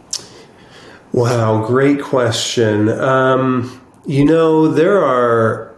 [1.12, 2.88] Wow, great question.
[2.90, 5.74] Um, you know, there are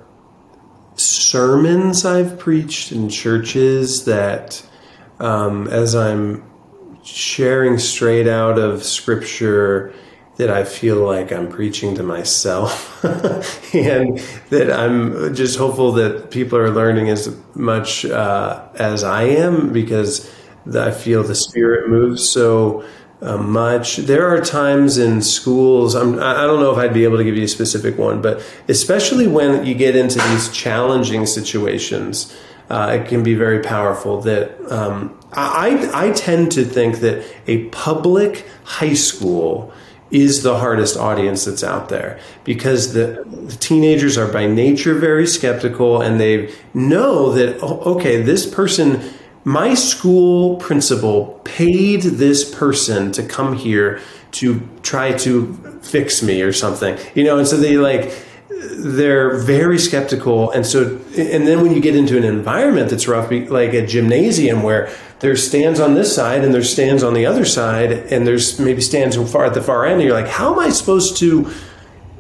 [0.99, 4.65] sermons I've preached in churches that,
[5.21, 6.45] um, as I'm
[7.03, 9.95] sharing straight out of scripture
[10.37, 13.05] that I feel like I'm preaching to myself.
[13.75, 14.19] And
[14.49, 20.33] that I'm just hopeful that people are learning as much uh, as I am because
[20.75, 22.29] I feel the spirit moves.
[22.29, 22.85] So
[23.21, 23.97] uh, much.
[23.97, 27.37] There are times in schools, I'm, I don't know if I'd be able to give
[27.37, 32.35] you a specific one, but especially when you get into these challenging situations,
[32.71, 37.65] uh, it can be very powerful that um, I, I tend to think that a
[37.69, 39.73] public high school
[40.11, 45.27] is the hardest audience that's out there because the, the, teenagers are by nature very
[45.27, 49.03] skeptical and they know that oh, okay this person
[49.49, 53.99] my school principal paid this person to come here
[54.31, 58.15] to try to fix me or something you know and so they like
[58.51, 63.31] they're very skeptical and so and then when you get into an environment that's rough
[63.49, 67.47] like a gymnasium where there's stands on this side and there's stands on the other
[67.47, 70.59] side and there's maybe stands far at the far end and you're like how am
[70.59, 71.51] i supposed to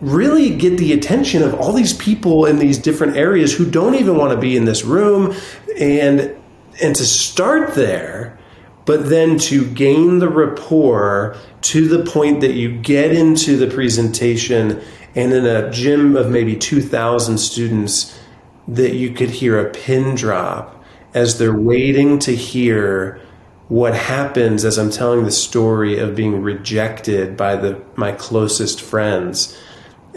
[0.00, 4.16] really get the attention of all these people in these different areas who don't even
[4.16, 5.34] want to be in this room?
[5.78, 6.37] And
[6.82, 8.38] and to start there
[8.84, 14.80] but then to gain the rapport to the point that you get into the presentation
[15.14, 18.18] and in a gym of maybe 2000 students
[18.66, 20.82] that you could hear a pin drop
[21.14, 23.20] as they're waiting to hear
[23.68, 29.56] what happens as I'm telling the story of being rejected by the my closest friends,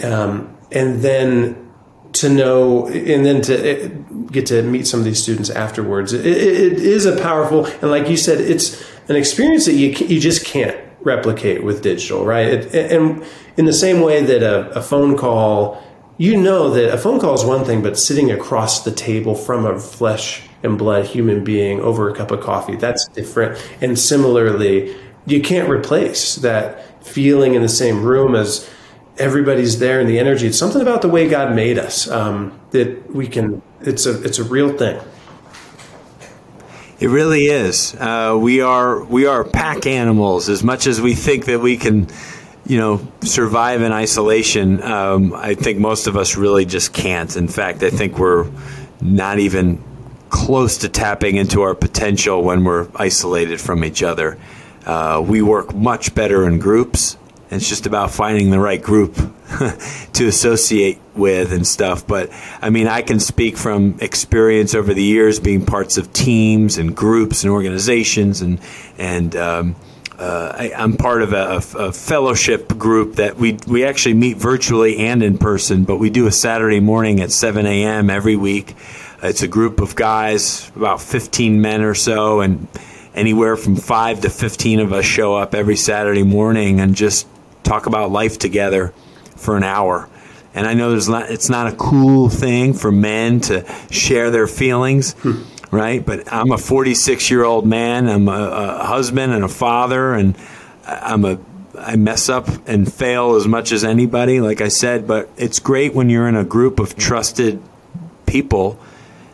[0.04, 1.71] um, and then
[2.14, 3.90] to know, and then to eh,
[4.32, 6.14] get to meet some of these students afterwards.
[6.14, 10.20] it, it is a powerful, and like you said, it's an experience that you you
[10.20, 12.48] just can't replicate with digital, right?
[12.48, 13.24] It, and
[13.58, 15.82] in the same way that a, a phone call,
[16.18, 19.66] you know that a phone call is one thing, but sitting across the table from
[19.66, 22.76] a flesh and blood human being over a cup of coffee.
[22.76, 23.60] That's different.
[23.82, 24.96] And similarly,
[25.26, 28.70] you can't replace that feeling in the same room as
[29.18, 30.48] everybody's there and the energy.
[30.48, 33.62] It's something about the way God made us um, that we can.
[33.82, 35.00] It's a it's a real thing.
[37.00, 37.96] It really is.
[37.96, 40.50] Uh, we are we are pack animals.
[40.50, 42.08] As much as we think that we can,
[42.66, 47.36] you know, survive in isolation, um, I think most of us really just can't.
[47.36, 48.50] In fact, I think we're
[49.02, 49.84] not even
[50.30, 54.38] close to tapping into our potential when we're isolated from each other.
[54.86, 57.18] Uh, we work much better in groups.
[57.52, 59.16] It's just about finding the right group
[60.14, 62.08] to associate with and stuff.
[62.08, 62.30] But
[62.62, 66.96] I mean, I can speak from experience over the years being parts of teams and
[66.96, 68.60] groups and organizations, and
[68.98, 69.76] and um,
[70.18, 74.98] uh, I, am part of a, a, fellowship group that we we actually meet virtually
[74.98, 78.10] and in person, but we do a Saturday morning at 7 a.m.
[78.10, 78.76] every week
[79.24, 82.68] it's a group of guys, about 15 men or so, and
[83.14, 87.28] anywhere from five to 15 of us show up every Saturday morning and just
[87.64, 88.94] talk about life together
[89.36, 90.10] for an hour.
[90.54, 94.48] And I know there's not, it's not a cool thing for men to share their
[94.48, 95.44] feelings, hmm.
[95.72, 96.06] right?
[96.06, 98.08] But I'm a 46 year old man.
[98.10, 100.36] I'm a, a husband and a father, and
[100.86, 101.40] I'm a
[101.78, 105.08] I mess up and fail as much as anybody, like I said.
[105.08, 107.62] But it's great when you're in a group of trusted
[108.26, 108.80] people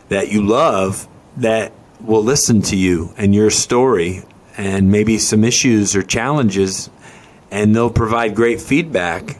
[0.08, 4.22] that you love that will listen to you and your story
[4.56, 6.90] and maybe some issues or challenges
[7.50, 9.38] and they'll provide great feedback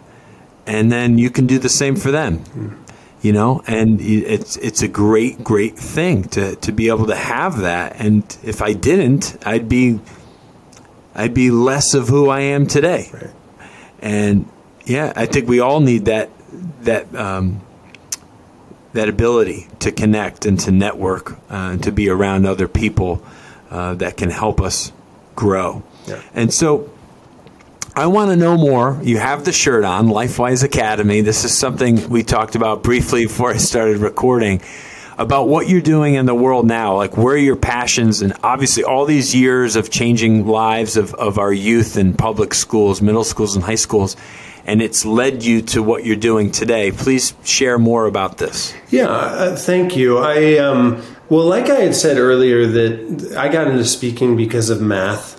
[0.67, 2.85] and then you can do the same for them
[3.21, 7.59] you know and it's it's a great great thing to to be able to have
[7.59, 10.01] that and if I didn't I'd be
[11.15, 13.31] I'd be less of who I am today right.
[14.01, 14.49] and
[14.85, 16.31] yeah I think we all need that
[16.83, 17.61] that um,
[18.93, 23.23] that ability to connect and to network uh, and to be around other people
[23.71, 24.93] uh, that can help us
[25.37, 25.83] grow.
[26.07, 26.23] Yeah.
[26.35, 26.91] And so
[27.95, 28.99] I want to know more.
[29.03, 31.21] You have the shirt on, LifeWise Academy.
[31.21, 34.61] This is something we talked about briefly before I started recording
[35.17, 39.05] about what you're doing in the world now, like where your passions, and obviously all
[39.05, 43.65] these years of changing lives of, of our youth in public schools, middle schools, and
[43.65, 44.17] high schools
[44.69, 46.93] and it's led you to what you're doing today.
[46.93, 48.75] Please share more about this.
[48.91, 50.19] Yeah, uh, thank you.
[50.19, 54.81] I um, well, like I had said earlier, that I got into speaking because of
[54.81, 55.37] math,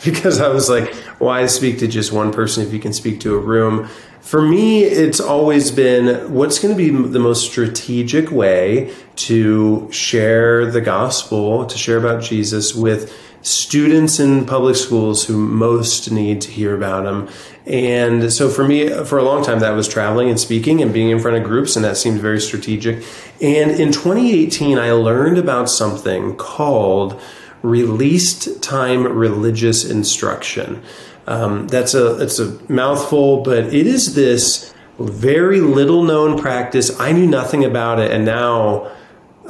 [0.04, 3.34] because I was like, why speak to just one person if you can speak to
[3.34, 3.88] a room?
[4.20, 10.70] For me, it's always been what's going to be the most strategic way to share
[10.70, 16.50] the gospel, to share about Jesus with students in public schools who most need to
[16.50, 17.28] hear about them.
[17.66, 21.10] And so for me, for a long time, that was traveling and speaking and being
[21.10, 23.04] in front of groups, and that seemed very strategic.
[23.40, 27.20] And in 2018, I learned about something called
[27.62, 30.82] released time religious instruction.
[31.26, 36.98] Um, that's a it's a mouthful, but it is this very little known practice.
[36.98, 38.90] I knew nothing about it, and now.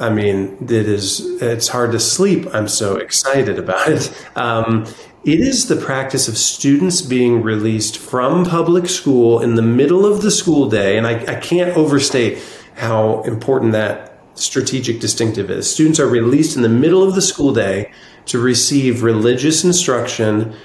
[0.01, 1.41] I mean, it is.
[1.41, 2.47] It's hard to sleep.
[2.53, 4.11] I'm so excited about it.
[4.35, 4.85] Um,
[5.23, 10.23] it is the practice of students being released from public school in the middle of
[10.23, 12.41] the school day, and I, I can't overstate
[12.73, 15.71] how important that strategic distinctive is.
[15.71, 17.91] Students are released in the middle of the school day
[18.25, 20.55] to receive religious instruction,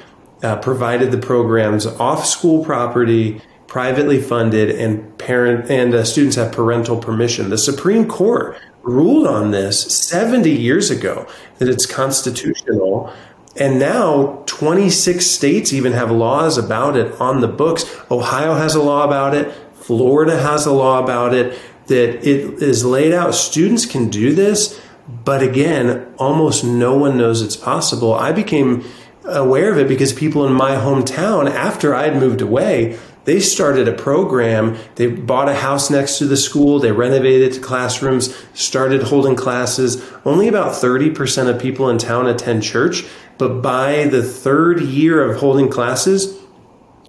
[0.42, 6.52] uh, provided the program's off school property, privately funded, and parent and uh, students have
[6.52, 7.50] parental permission.
[7.50, 8.56] The Supreme Court
[8.86, 11.26] ruled on this 70 years ago
[11.58, 13.12] that it's constitutional
[13.58, 17.84] and now 26 states even have laws about it on the books.
[18.10, 19.52] Ohio has a law about it.
[19.74, 23.34] Florida has a law about it that it is laid out.
[23.34, 24.80] Students can do this,
[25.24, 28.12] but again, almost no one knows it's possible.
[28.12, 28.84] I became
[29.24, 33.92] aware of it because people in my hometown, after I'd moved away, they started a
[33.92, 34.78] program.
[34.94, 36.78] They bought a house next to the school.
[36.78, 40.02] They renovated to classrooms, started holding classes.
[40.24, 43.04] Only about 30% of people in town attend church.
[43.36, 46.38] But by the third year of holding classes,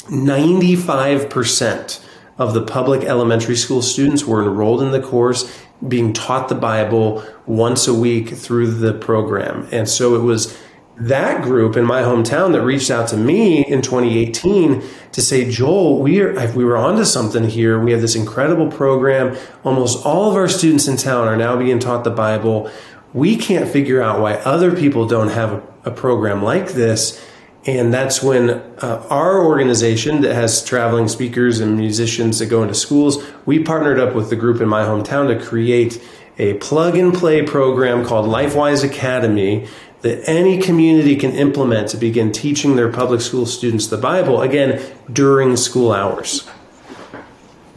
[0.09, 2.03] 95%
[2.39, 5.51] of the public elementary school students were enrolled in the course,
[5.88, 9.68] being taught the Bible once a week through the program.
[9.72, 10.57] And so it was
[10.99, 16.01] that group in my hometown that reached out to me in 2018 to say, Joel,
[16.01, 17.79] we are if we were onto something here.
[17.79, 19.37] We have this incredible program.
[19.63, 22.71] Almost all of our students in town are now being taught the Bible.
[23.13, 27.23] We can't figure out why other people don't have a, a program like this.
[27.65, 32.75] And that's when uh, our organization that has traveling speakers and musicians that go into
[32.75, 36.01] schools, we partnered up with the group in my hometown to create
[36.39, 39.67] a plug and play program called LifeWise Academy
[40.01, 44.81] that any community can implement to begin teaching their public school students the Bible, again,
[45.11, 46.47] during school hours.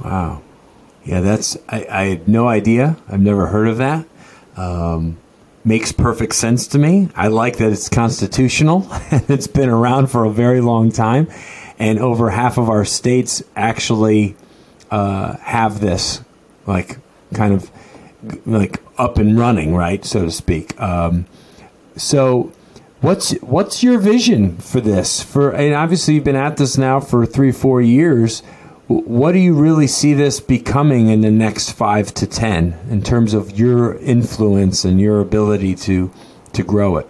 [0.04, 0.42] Wow.
[1.04, 2.96] Yeah, that's, I, I had no idea.
[3.08, 4.06] I've never heard of that.
[4.56, 5.18] Um,
[5.64, 7.08] makes perfect sense to me.
[7.14, 11.28] I like that it's constitutional and it's been around for a very long time.
[11.78, 14.36] And over half of our states actually
[14.90, 16.22] uh, have this,
[16.66, 16.98] like,
[17.32, 17.70] kind of
[18.44, 20.78] like up and running, right, so to speak.
[20.80, 21.26] Um,
[21.97, 22.53] so,
[23.01, 25.22] what's what's your vision for this?
[25.22, 28.43] For and obviously you've been at this now for three four years.
[28.86, 33.34] What do you really see this becoming in the next five to ten in terms
[33.34, 36.11] of your influence and your ability to
[36.53, 37.09] to grow it?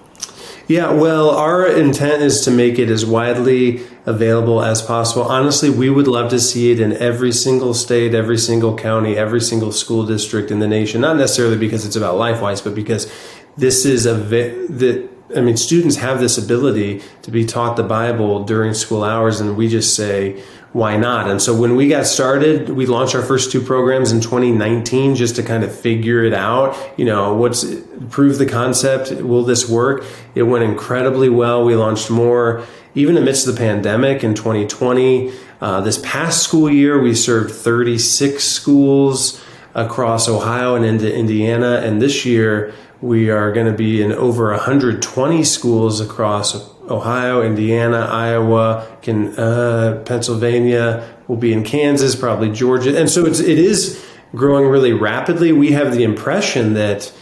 [0.70, 5.24] Yeah, well, our intent is to make it as widely available as possible.
[5.24, 9.40] Honestly, we would love to see it in every single state, every single county, every
[9.40, 11.00] single school district in the nation.
[11.00, 13.12] Not necessarily because it's about LifeWise, but because
[13.56, 18.44] this is a that I mean, students have this ability to be taught the Bible
[18.44, 20.42] during school hours, and we just say,
[20.72, 21.28] why not?
[21.28, 25.36] And so when we got started, we launched our first two programs in 2019 just
[25.36, 26.76] to kind of figure it out.
[26.96, 27.64] You know, what's
[28.08, 29.10] prove the concept?
[29.10, 30.04] Will this work?
[30.34, 31.64] It went incredibly well.
[31.64, 35.32] We launched more even amidst the pandemic in 2020.
[35.60, 39.42] Uh, this past school year, we served 36 schools
[39.74, 42.72] across Ohio and into Indiana, and this year
[43.02, 50.02] we are going to be in over 120 schools across Ohio, Indiana, Iowa, can, uh,
[50.04, 51.08] Pennsylvania.
[51.26, 55.52] We'll be in Kansas, probably Georgia, and so it's, it is growing really rapidly.
[55.52, 57.12] We have the impression that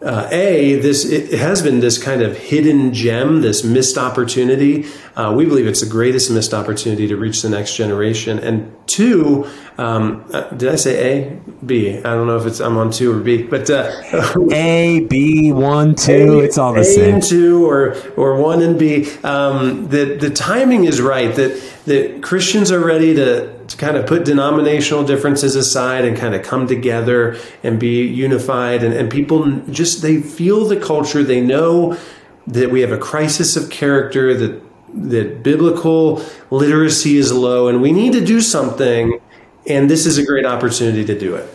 [0.00, 4.86] uh, a this it has been this kind of hidden gem, this missed opportunity.
[5.16, 8.38] Uh, we believe it's the greatest missed opportunity to reach the next generation.
[8.38, 11.98] And two, um, uh, did I say A, B?
[11.98, 13.92] I don't know if it's I'm on two or B, but uh,
[14.52, 17.14] A, B, one, two, a, it's all the a same.
[17.14, 19.08] And two or or one and B.
[19.22, 21.32] Um, the the timing is right.
[21.34, 26.34] That that Christians are ready to to kind of put denominational differences aside and kind
[26.34, 28.82] of come together and be unified.
[28.82, 31.22] And, and people just, they feel the culture.
[31.22, 31.98] They know
[32.46, 34.62] that we have a crisis of character, that,
[34.94, 39.20] that biblical literacy is low, and we need to do something.
[39.66, 41.48] And this is a great opportunity to do it.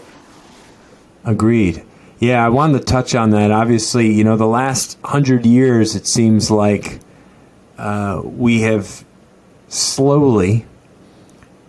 [1.25, 1.83] Agreed.
[2.19, 3.51] Yeah, I wanted to touch on that.
[3.51, 6.99] Obviously, you know, the last hundred years, it seems like
[7.77, 9.03] uh, we have
[9.67, 10.65] slowly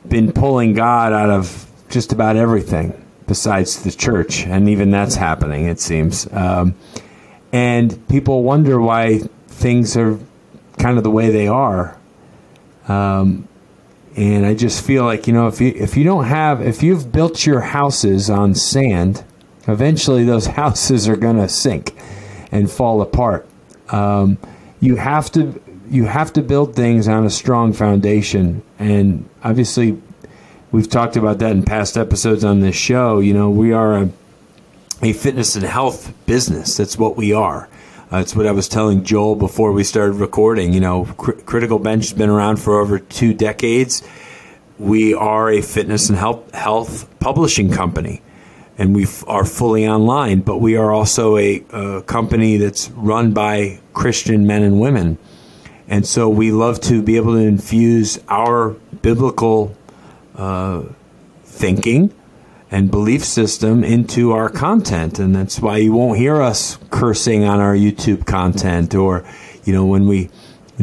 [0.09, 5.67] been pulling God out of just about everything besides the church, and even that's happening,
[5.67, 6.31] it seems.
[6.33, 6.75] Um,
[7.53, 10.19] and people wonder why things are
[10.79, 11.99] kind of the way they are.
[12.89, 13.49] Um,
[14.17, 17.11] and I just feel like you know if you if you don't have if you've
[17.11, 19.25] built your houses on sand,
[19.67, 21.97] eventually those houses are going to sink
[22.53, 23.47] and fall apart.
[23.91, 24.39] Um,
[24.81, 30.01] you have to you have to build things on a strong foundation, and obviously,
[30.73, 33.19] we've talked about that in past episodes on this show.
[33.19, 34.11] You know, we are a,
[35.03, 36.77] a fitness and health business.
[36.77, 37.69] That's what we are.
[38.15, 40.73] Uh, that's what I was telling Joel before we started recording.
[40.73, 44.05] You know, Cr- Critical Bench has been around for over two decades.
[44.79, 48.23] We are a fitness and health health publishing company
[48.79, 53.33] and we f- are fully online, but we are also a, a, company that's run
[53.33, 55.19] by Christian men and women.
[55.89, 59.77] And so we love to be able to infuse our biblical
[60.37, 60.85] uh,
[61.43, 62.15] thinking
[62.75, 65.21] and belief system into our content.
[65.21, 69.25] And that's why you won't hear us cursing on our YouTube content or,
[69.63, 70.29] you know, when we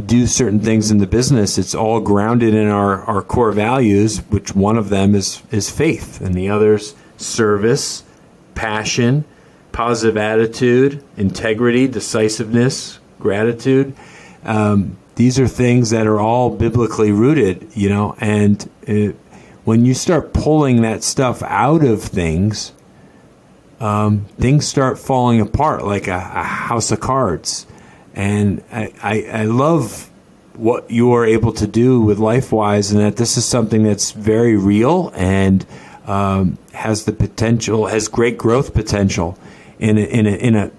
[0.06, 4.56] do certain things in the business, it's all grounded in our, our core values, which
[4.56, 8.06] one of them is, is faith and the others service,
[8.56, 9.26] passion,
[9.74, 13.94] positive attitude, integrity, decisiveness, gratitude.
[14.46, 19.18] Um, these are things that are all biblically rooted, you know, and it,
[19.64, 22.74] when you start pulling that stuff out of things,
[23.80, 27.68] um, things start falling apart like a, a house of cards.
[28.14, 30.10] And I, I, I love
[30.54, 34.58] what you are able to do with LifeWise, and that this is something that's very
[34.58, 35.66] real and
[36.06, 39.38] um, has the potential, has great growth potential
[39.80, 40.72] in a, in a, in a,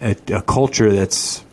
[0.00, 1.44] a, a culture that's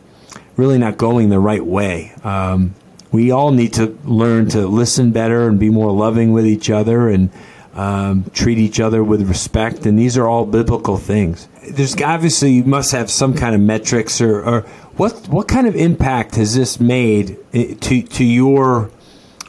[0.56, 2.12] really not going the right way.
[2.22, 2.74] Um,
[3.14, 7.08] we all need to learn to listen better and be more loving with each other
[7.08, 7.30] and
[7.74, 9.86] um, treat each other with respect.
[9.86, 11.48] And these are all biblical things.
[11.70, 14.60] There's obviously you must have some kind of metrics or, or
[14.96, 18.90] what what kind of impact has this made eh, to to your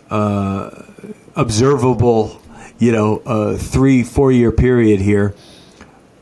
[0.09, 0.83] uh,
[1.35, 2.41] observable
[2.77, 5.33] you know, a three, four year period here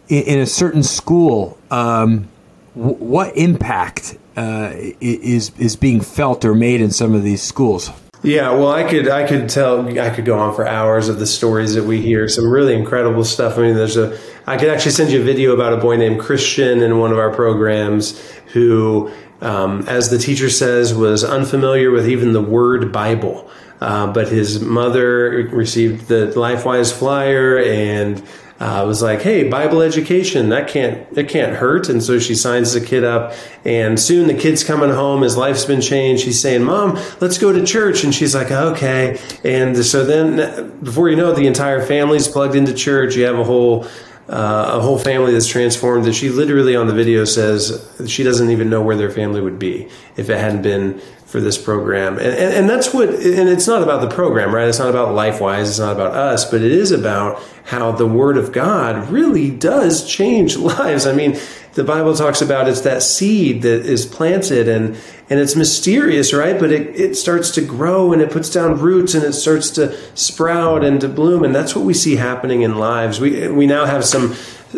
[0.08, 2.28] in, in a certain school, um,
[2.76, 4.72] w- what impact uh,
[5.02, 7.92] is is being felt or made in some of these schools?
[8.24, 11.28] Yeah, well, I could I could tell I could go on for hours of the
[11.28, 12.30] stories that we hear.
[12.30, 13.58] Some really incredible stuff.
[13.58, 14.18] I mean, there's a
[14.48, 17.18] I could actually send you a video about a boy named Christian in one of
[17.18, 18.20] our programs
[18.54, 19.12] who,
[19.42, 23.50] um, as the teacher says, was unfamiliar with even the word Bible.
[23.82, 28.24] Uh, but his mother received the LifeWise flyer and
[28.64, 32.72] uh, was like, "Hey, Bible education that can't it can't hurt." And so she signs
[32.72, 33.34] the kid up,
[33.66, 35.22] and soon the kid's coming home.
[35.22, 36.24] His life's been changed.
[36.24, 41.10] He's saying, "Mom, let's go to church," and she's like, "Okay." And so then, before
[41.10, 43.18] you know it, the entire family's plugged into church.
[43.18, 43.86] You have a whole
[44.30, 48.50] uh, a whole family that's transformed that she literally on the video says she doesn't
[48.50, 51.02] even know where their family would be if it hadn't been
[51.34, 52.20] for this program.
[52.20, 54.68] And, and, and, that's what, and it's not about the program, right?
[54.68, 55.62] It's not about LifeWise.
[55.64, 60.08] It's not about us, but it is about how the Word of God really does
[60.08, 61.08] change lives.
[61.08, 61.40] I mean,
[61.74, 64.96] the Bible talks about it's that seed that is planted and,
[65.28, 66.60] and it's mysterious, right?
[66.60, 69.98] But it, it starts to grow and it puts down roots and it starts to
[70.16, 71.44] sprout and to bloom.
[71.44, 73.20] And that's what we see happening in lives.
[73.20, 74.36] We, we now have some,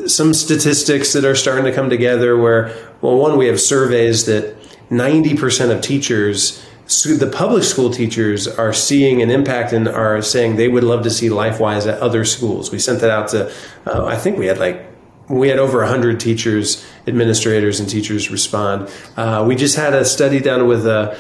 [0.08, 4.56] some statistics that are starting to come together where, well, one, we have surveys that
[4.90, 10.68] 90% of teachers the public school teachers are seeing an impact and are saying they
[10.68, 12.72] would love to see LifeWise at other schools.
[12.72, 13.52] We sent that out to,
[13.88, 14.86] uh, I think we had like,
[15.28, 18.92] we had over 100 teachers, administrators, and teachers respond.
[19.18, 21.20] Uh, we just had a study done with a,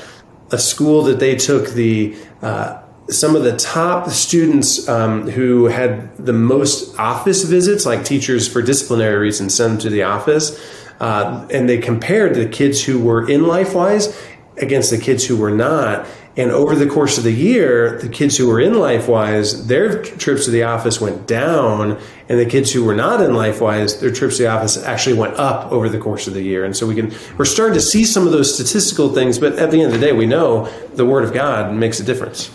[0.51, 6.15] a school that they took the uh, some of the top students um, who had
[6.17, 11.47] the most office visits, like teachers for disciplinary reasons, sent them to the office uh,
[11.51, 14.15] and they compared the kids who were in LifeWise
[14.57, 16.07] against the kids who were not.
[16.37, 20.45] And over the course of the year, the kids who were in LifeWise, their trips
[20.45, 24.37] to the office went down, and the kids who were not in LifeWise, their trips
[24.37, 26.65] to the office actually went up over the course of the year.
[26.65, 29.71] And so we can we're starting to see some of those statistical things, but at
[29.71, 32.51] the end of the day, we know the Word of God makes a difference.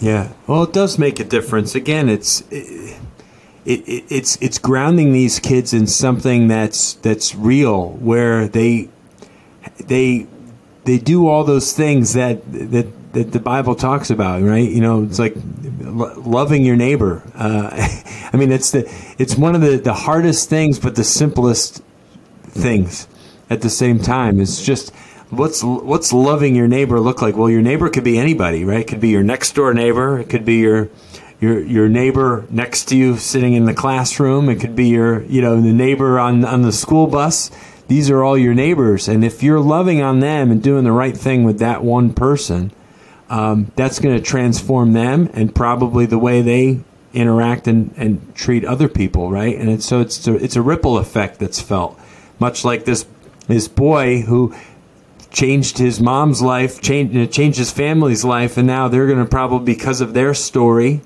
[0.00, 1.74] Yeah, well, it does make a difference.
[1.74, 2.42] Again, it's.
[2.50, 2.96] It,
[3.64, 8.88] it, it, it's it's grounding these kids in something that's that's real, where they
[9.78, 10.26] they
[10.84, 14.68] they do all those things that that that the Bible talks about, right?
[14.68, 17.22] You know, it's like loving your neighbor.
[17.34, 17.70] Uh,
[18.32, 21.82] I mean, it's the it's one of the the hardest things, but the simplest
[22.44, 23.08] things
[23.50, 24.40] at the same time.
[24.40, 24.94] It's just
[25.30, 27.36] what's what's loving your neighbor look like?
[27.36, 28.80] Well, your neighbor could be anybody, right?
[28.80, 30.18] It could be your next door neighbor.
[30.18, 30.88] It could be your
[31.40, 34.48] your your neighbor next to you sitting in the classroom.
[34.48, 37.50] It could be your you know the neighbor on on the school bus.
[37.88, 41.16] These are all your neighbors, and if you're loving on them and doing the right
[41.16, 42.70] thing with that one person,
[43.28, 46.80] um, that's going to transform them and probably the way they
[47.12, 49.56] interact and, and treat other people, right?
[49.56, 51.98] And it's, so it's a, it's a ripple effect that's felt,
[52.38, 53.06] much like this
[53.48, 54.54] this boy who
[55.32, 59.74] changed his mom's life, changed, changed his family's life, and now they're going to probably,
[59.74, 61.00] because of their story,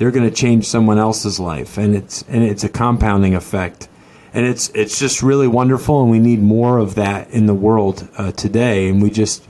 [0.00, 3.86] they're going to change someone else's life, and it's and it's a compounding effect,
[4.32, 8.08] and it's it's just really wonderful, and we need more of that in the world
[8.16, 9.46] uh, today, and we just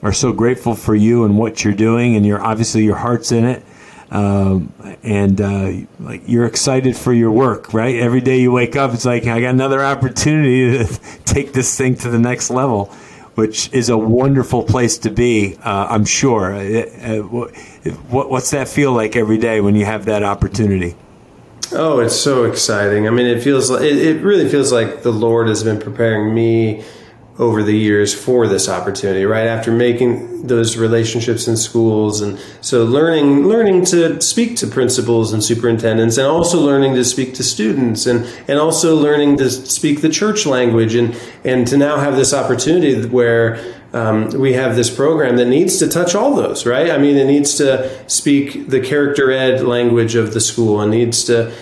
[0.00, 3.44] are so grateful for you and what you're doing, and you're obviously your heart's in
[3.44, 3.64] it.
[4.12, 4.72] Um,
[5.02, 7.96] and uh, like you're excited for your work, right?
[7.96, 10.84] Every day you wake up, it's like I got another opportunity to
[11.24, 12.94] take this thing to the next level,
[13.40, 15.56] which is a wonderful place to be.
[15.64, 16.54] Uh, I'm sure.
[16.54, 17.18] Uh, uh
[18.10, 20.94] what, what's that feel like every day when you have that opportunity?
[21.72, 23.06] Oh, it's so exciting.
[23.06, 26.34] I mean, it feels like it, it really feels like the Lord has been preparing
[26.34, 26.84] me
[27.40, 29.46] over the years for this opportunity right?
[29.46, 35.42] After making those relationships in schools and so learning learning to speak to principals and
[35.42, 40.08] superintendents and also learning to speak to students and and also learning to speak the
[40.08, 43.56] church language and and to now have this opportunity where
[43.92, 46.90] um, we have this program that needs to touch all those, right?
[46.90, 51.24] I mean, it needs to speak the character ed language of the school and needs
[51.24, 51.52] to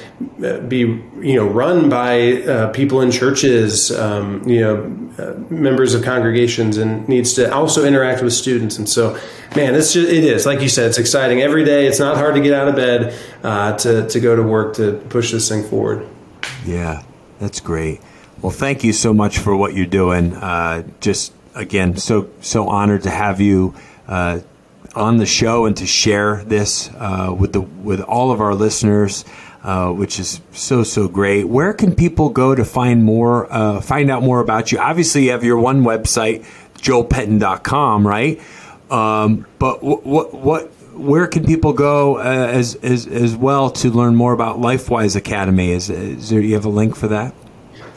[0.45, 5.95] uh, be, you know, run by uh, people in churches, um, you know, uh, members
[5.95, 8.77] of congregations, and needs to also interact with students.
[8.79, 9.19] And so,
[9.57, 11.87] man, it's just, it is like you said, it's exciting every day.
[11.87, 14.93] It's not hard to get out of bed uh, to to go to work to
[15.09, 16.07] push this thing forward.
[16.67, 17.03] Yeah,
[17.39, 18.01] that's great.
[18.43, 20.35] Well, thank you so much for what you're doing.
[20.35, 23.75] Uh, just again, so so honored to have you
[24.07, 24.41] uh,
[24.95, 29.25] on the show and to share this uh, with the with all of our listeners.
[29.61, 31.43] Uh, which is so so great.
[31.43, 34.79] Where can people go to find more, uh, find out more about you?
[34.79, 36.47] Obviously, you have your one website,
[36.77, 38.41] joelpenton.com, right?
[38.89, 44.15] Um, but what what where can people go uh, as, as as well to learn
[44.15, 45.73] more about LifeWise Academy?
[45.73, 47.35] Is, is there you have a link for that?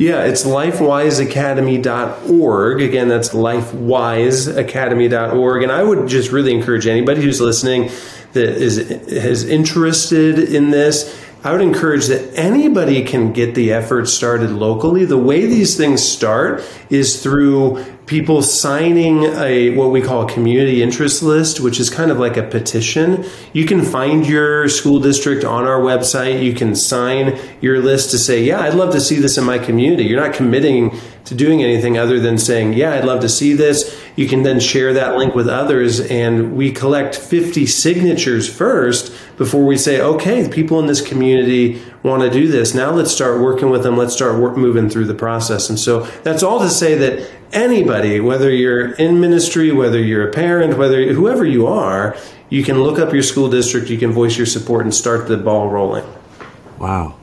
[0.02, 2.82] Yeah, it's lifewiseacademy.org.
[2.82, 5.62] Again, that's lifewiseacademy.org.
[5.62, 7.92] And I would just really encourage anybody who's listening
[8.34, 14.08] that is is interested in this I would encourage that anybody can get the effort
[14.08, 15.06] started locally.
[15.06, 20.82] The way these things start is through people signing a what we call a community
[20.82, 23.24] interest list, which is kind of like a petition.
[23.54, 26.44] You can find your school district on our website.
[26.44, 29.60] You can sign your list to say, "Yeah, I'd love to see this in my
[29.60, 30.92] community." You're not committing
[31.26, 34.60] to doing anything other than saying, "Yeah, I'd love to see this." You can then
[34.60, 40.48] share that link with others, and we collect 50 signatures first before we say, "Okay,
[40.50, 42.74] people in this community want to do this.
[42.74, 43.96] Now let's start working with them.
[43.96, 47.20] Let's start work, moving through the process." And so that's all to say that
[47.54, 52.16] anybody, whether you're in ministry, whether you're a parent, whether whoever you are,
[52.50, 55.38] you can look up your school district, you can voice your support and start the
[55.38, 56.06] ball rolling.
[56.80, 57.16] Wow.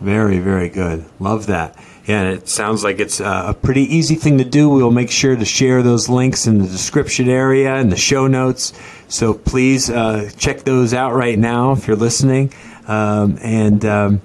[0.00, 1.04] Very, very good.
[1.18, 1.76] Love that.
[2.06, 4.68] Yeah, and it sounds like it's a pretty easy thing to do.
[4.68, 8.72] We'll make sure to share those links in the description area and the show notes.
[9.08, 12.52] So please uh, check those out right now if you're listening.
[12.86, 14.20] Um, and um,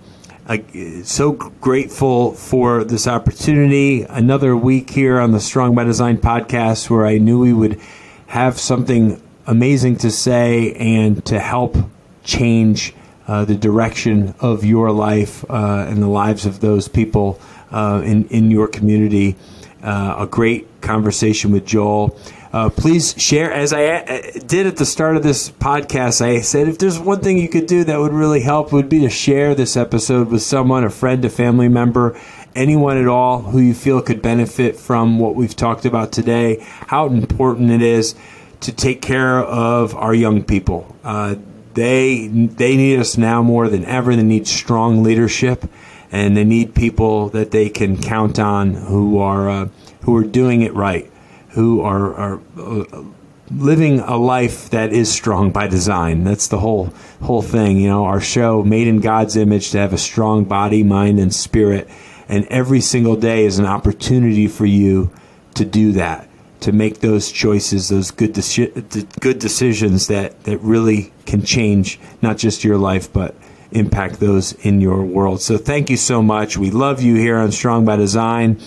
[1.04, 4.04] so grateful for this opportunity.
[4.04, 7.80] Another week here on the Strong by Design podcast where I knew we would
[8.28, 11.78] have something amazing to say and to help
[12.24, 12.94] change
[13.28, 17.40] uh, the direction of your life uh, and the lives of those people
[17.72, 19.38] uh, in, in your community.
[19.82, 22.18] Uh, a great conversation with Joel.
[22.54, 26.68] Uh, please share, as I uh, did at the start of this podcast, I said
[26.68, 29.56] if there's one thing you could do that would really help would be to share
[29.56, 32.20] this episode with someone, a friend, a family member,
[32.54, 37.08] anyone at all who you feel could benefit from what we've talked about today, how
[37.08, 38.16] important it is
[38.60, 40.94] to take care of our young people.
[41.06, 41.36] Uh,
[41.74, 44.14] they they need us now more than ever.
[44.14, 45.64] They need strong leadership,
[46.12, 49.70] and they need people that they can count on who are uh,
[50.02, 51.10] who are doing it right
[51.52, 53.04] who are, are uh,
[53.50, 56.24] living a life that is strong by design.
[56.24, 57.78] That's the whole whole thing.
[57.78, 61.34] You know, our show made in God's image to have a strong body, mind, and
[61.34, 61.90] spirit,
[62.28, 65.12] and every single day is an opportunity for you
[65.56, 66.30] to do that,
[66.62, 72.38] to make those choices, those good deci- good decisions that that really can change not
[72.38, 73.36] just your life, but
[73.72, 75.42] impact those in your world.
[75.42, 76.58] So thank you so much.
[76.58, 78.60] We love you here on Strong by Design.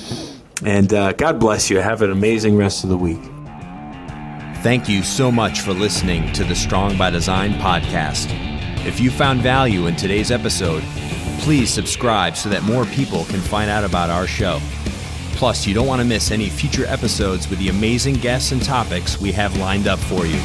[0.64, 1.78] And uh, God bless you.
[1.78, 3.20] Have an amazing rest of the week.
[4.62, 8.28] Thank you so much for listening to the Strong by Design podcast.
[8.86, 10.82] If you found value in today's episode,
[11.40, 14.58] please subscribe so that more people can find out about our show.
[15.32, 19.20] Plus, you don't want to miss any future episodes with the amazing guests and topics
[19.20, 20.40] we have lined up for you.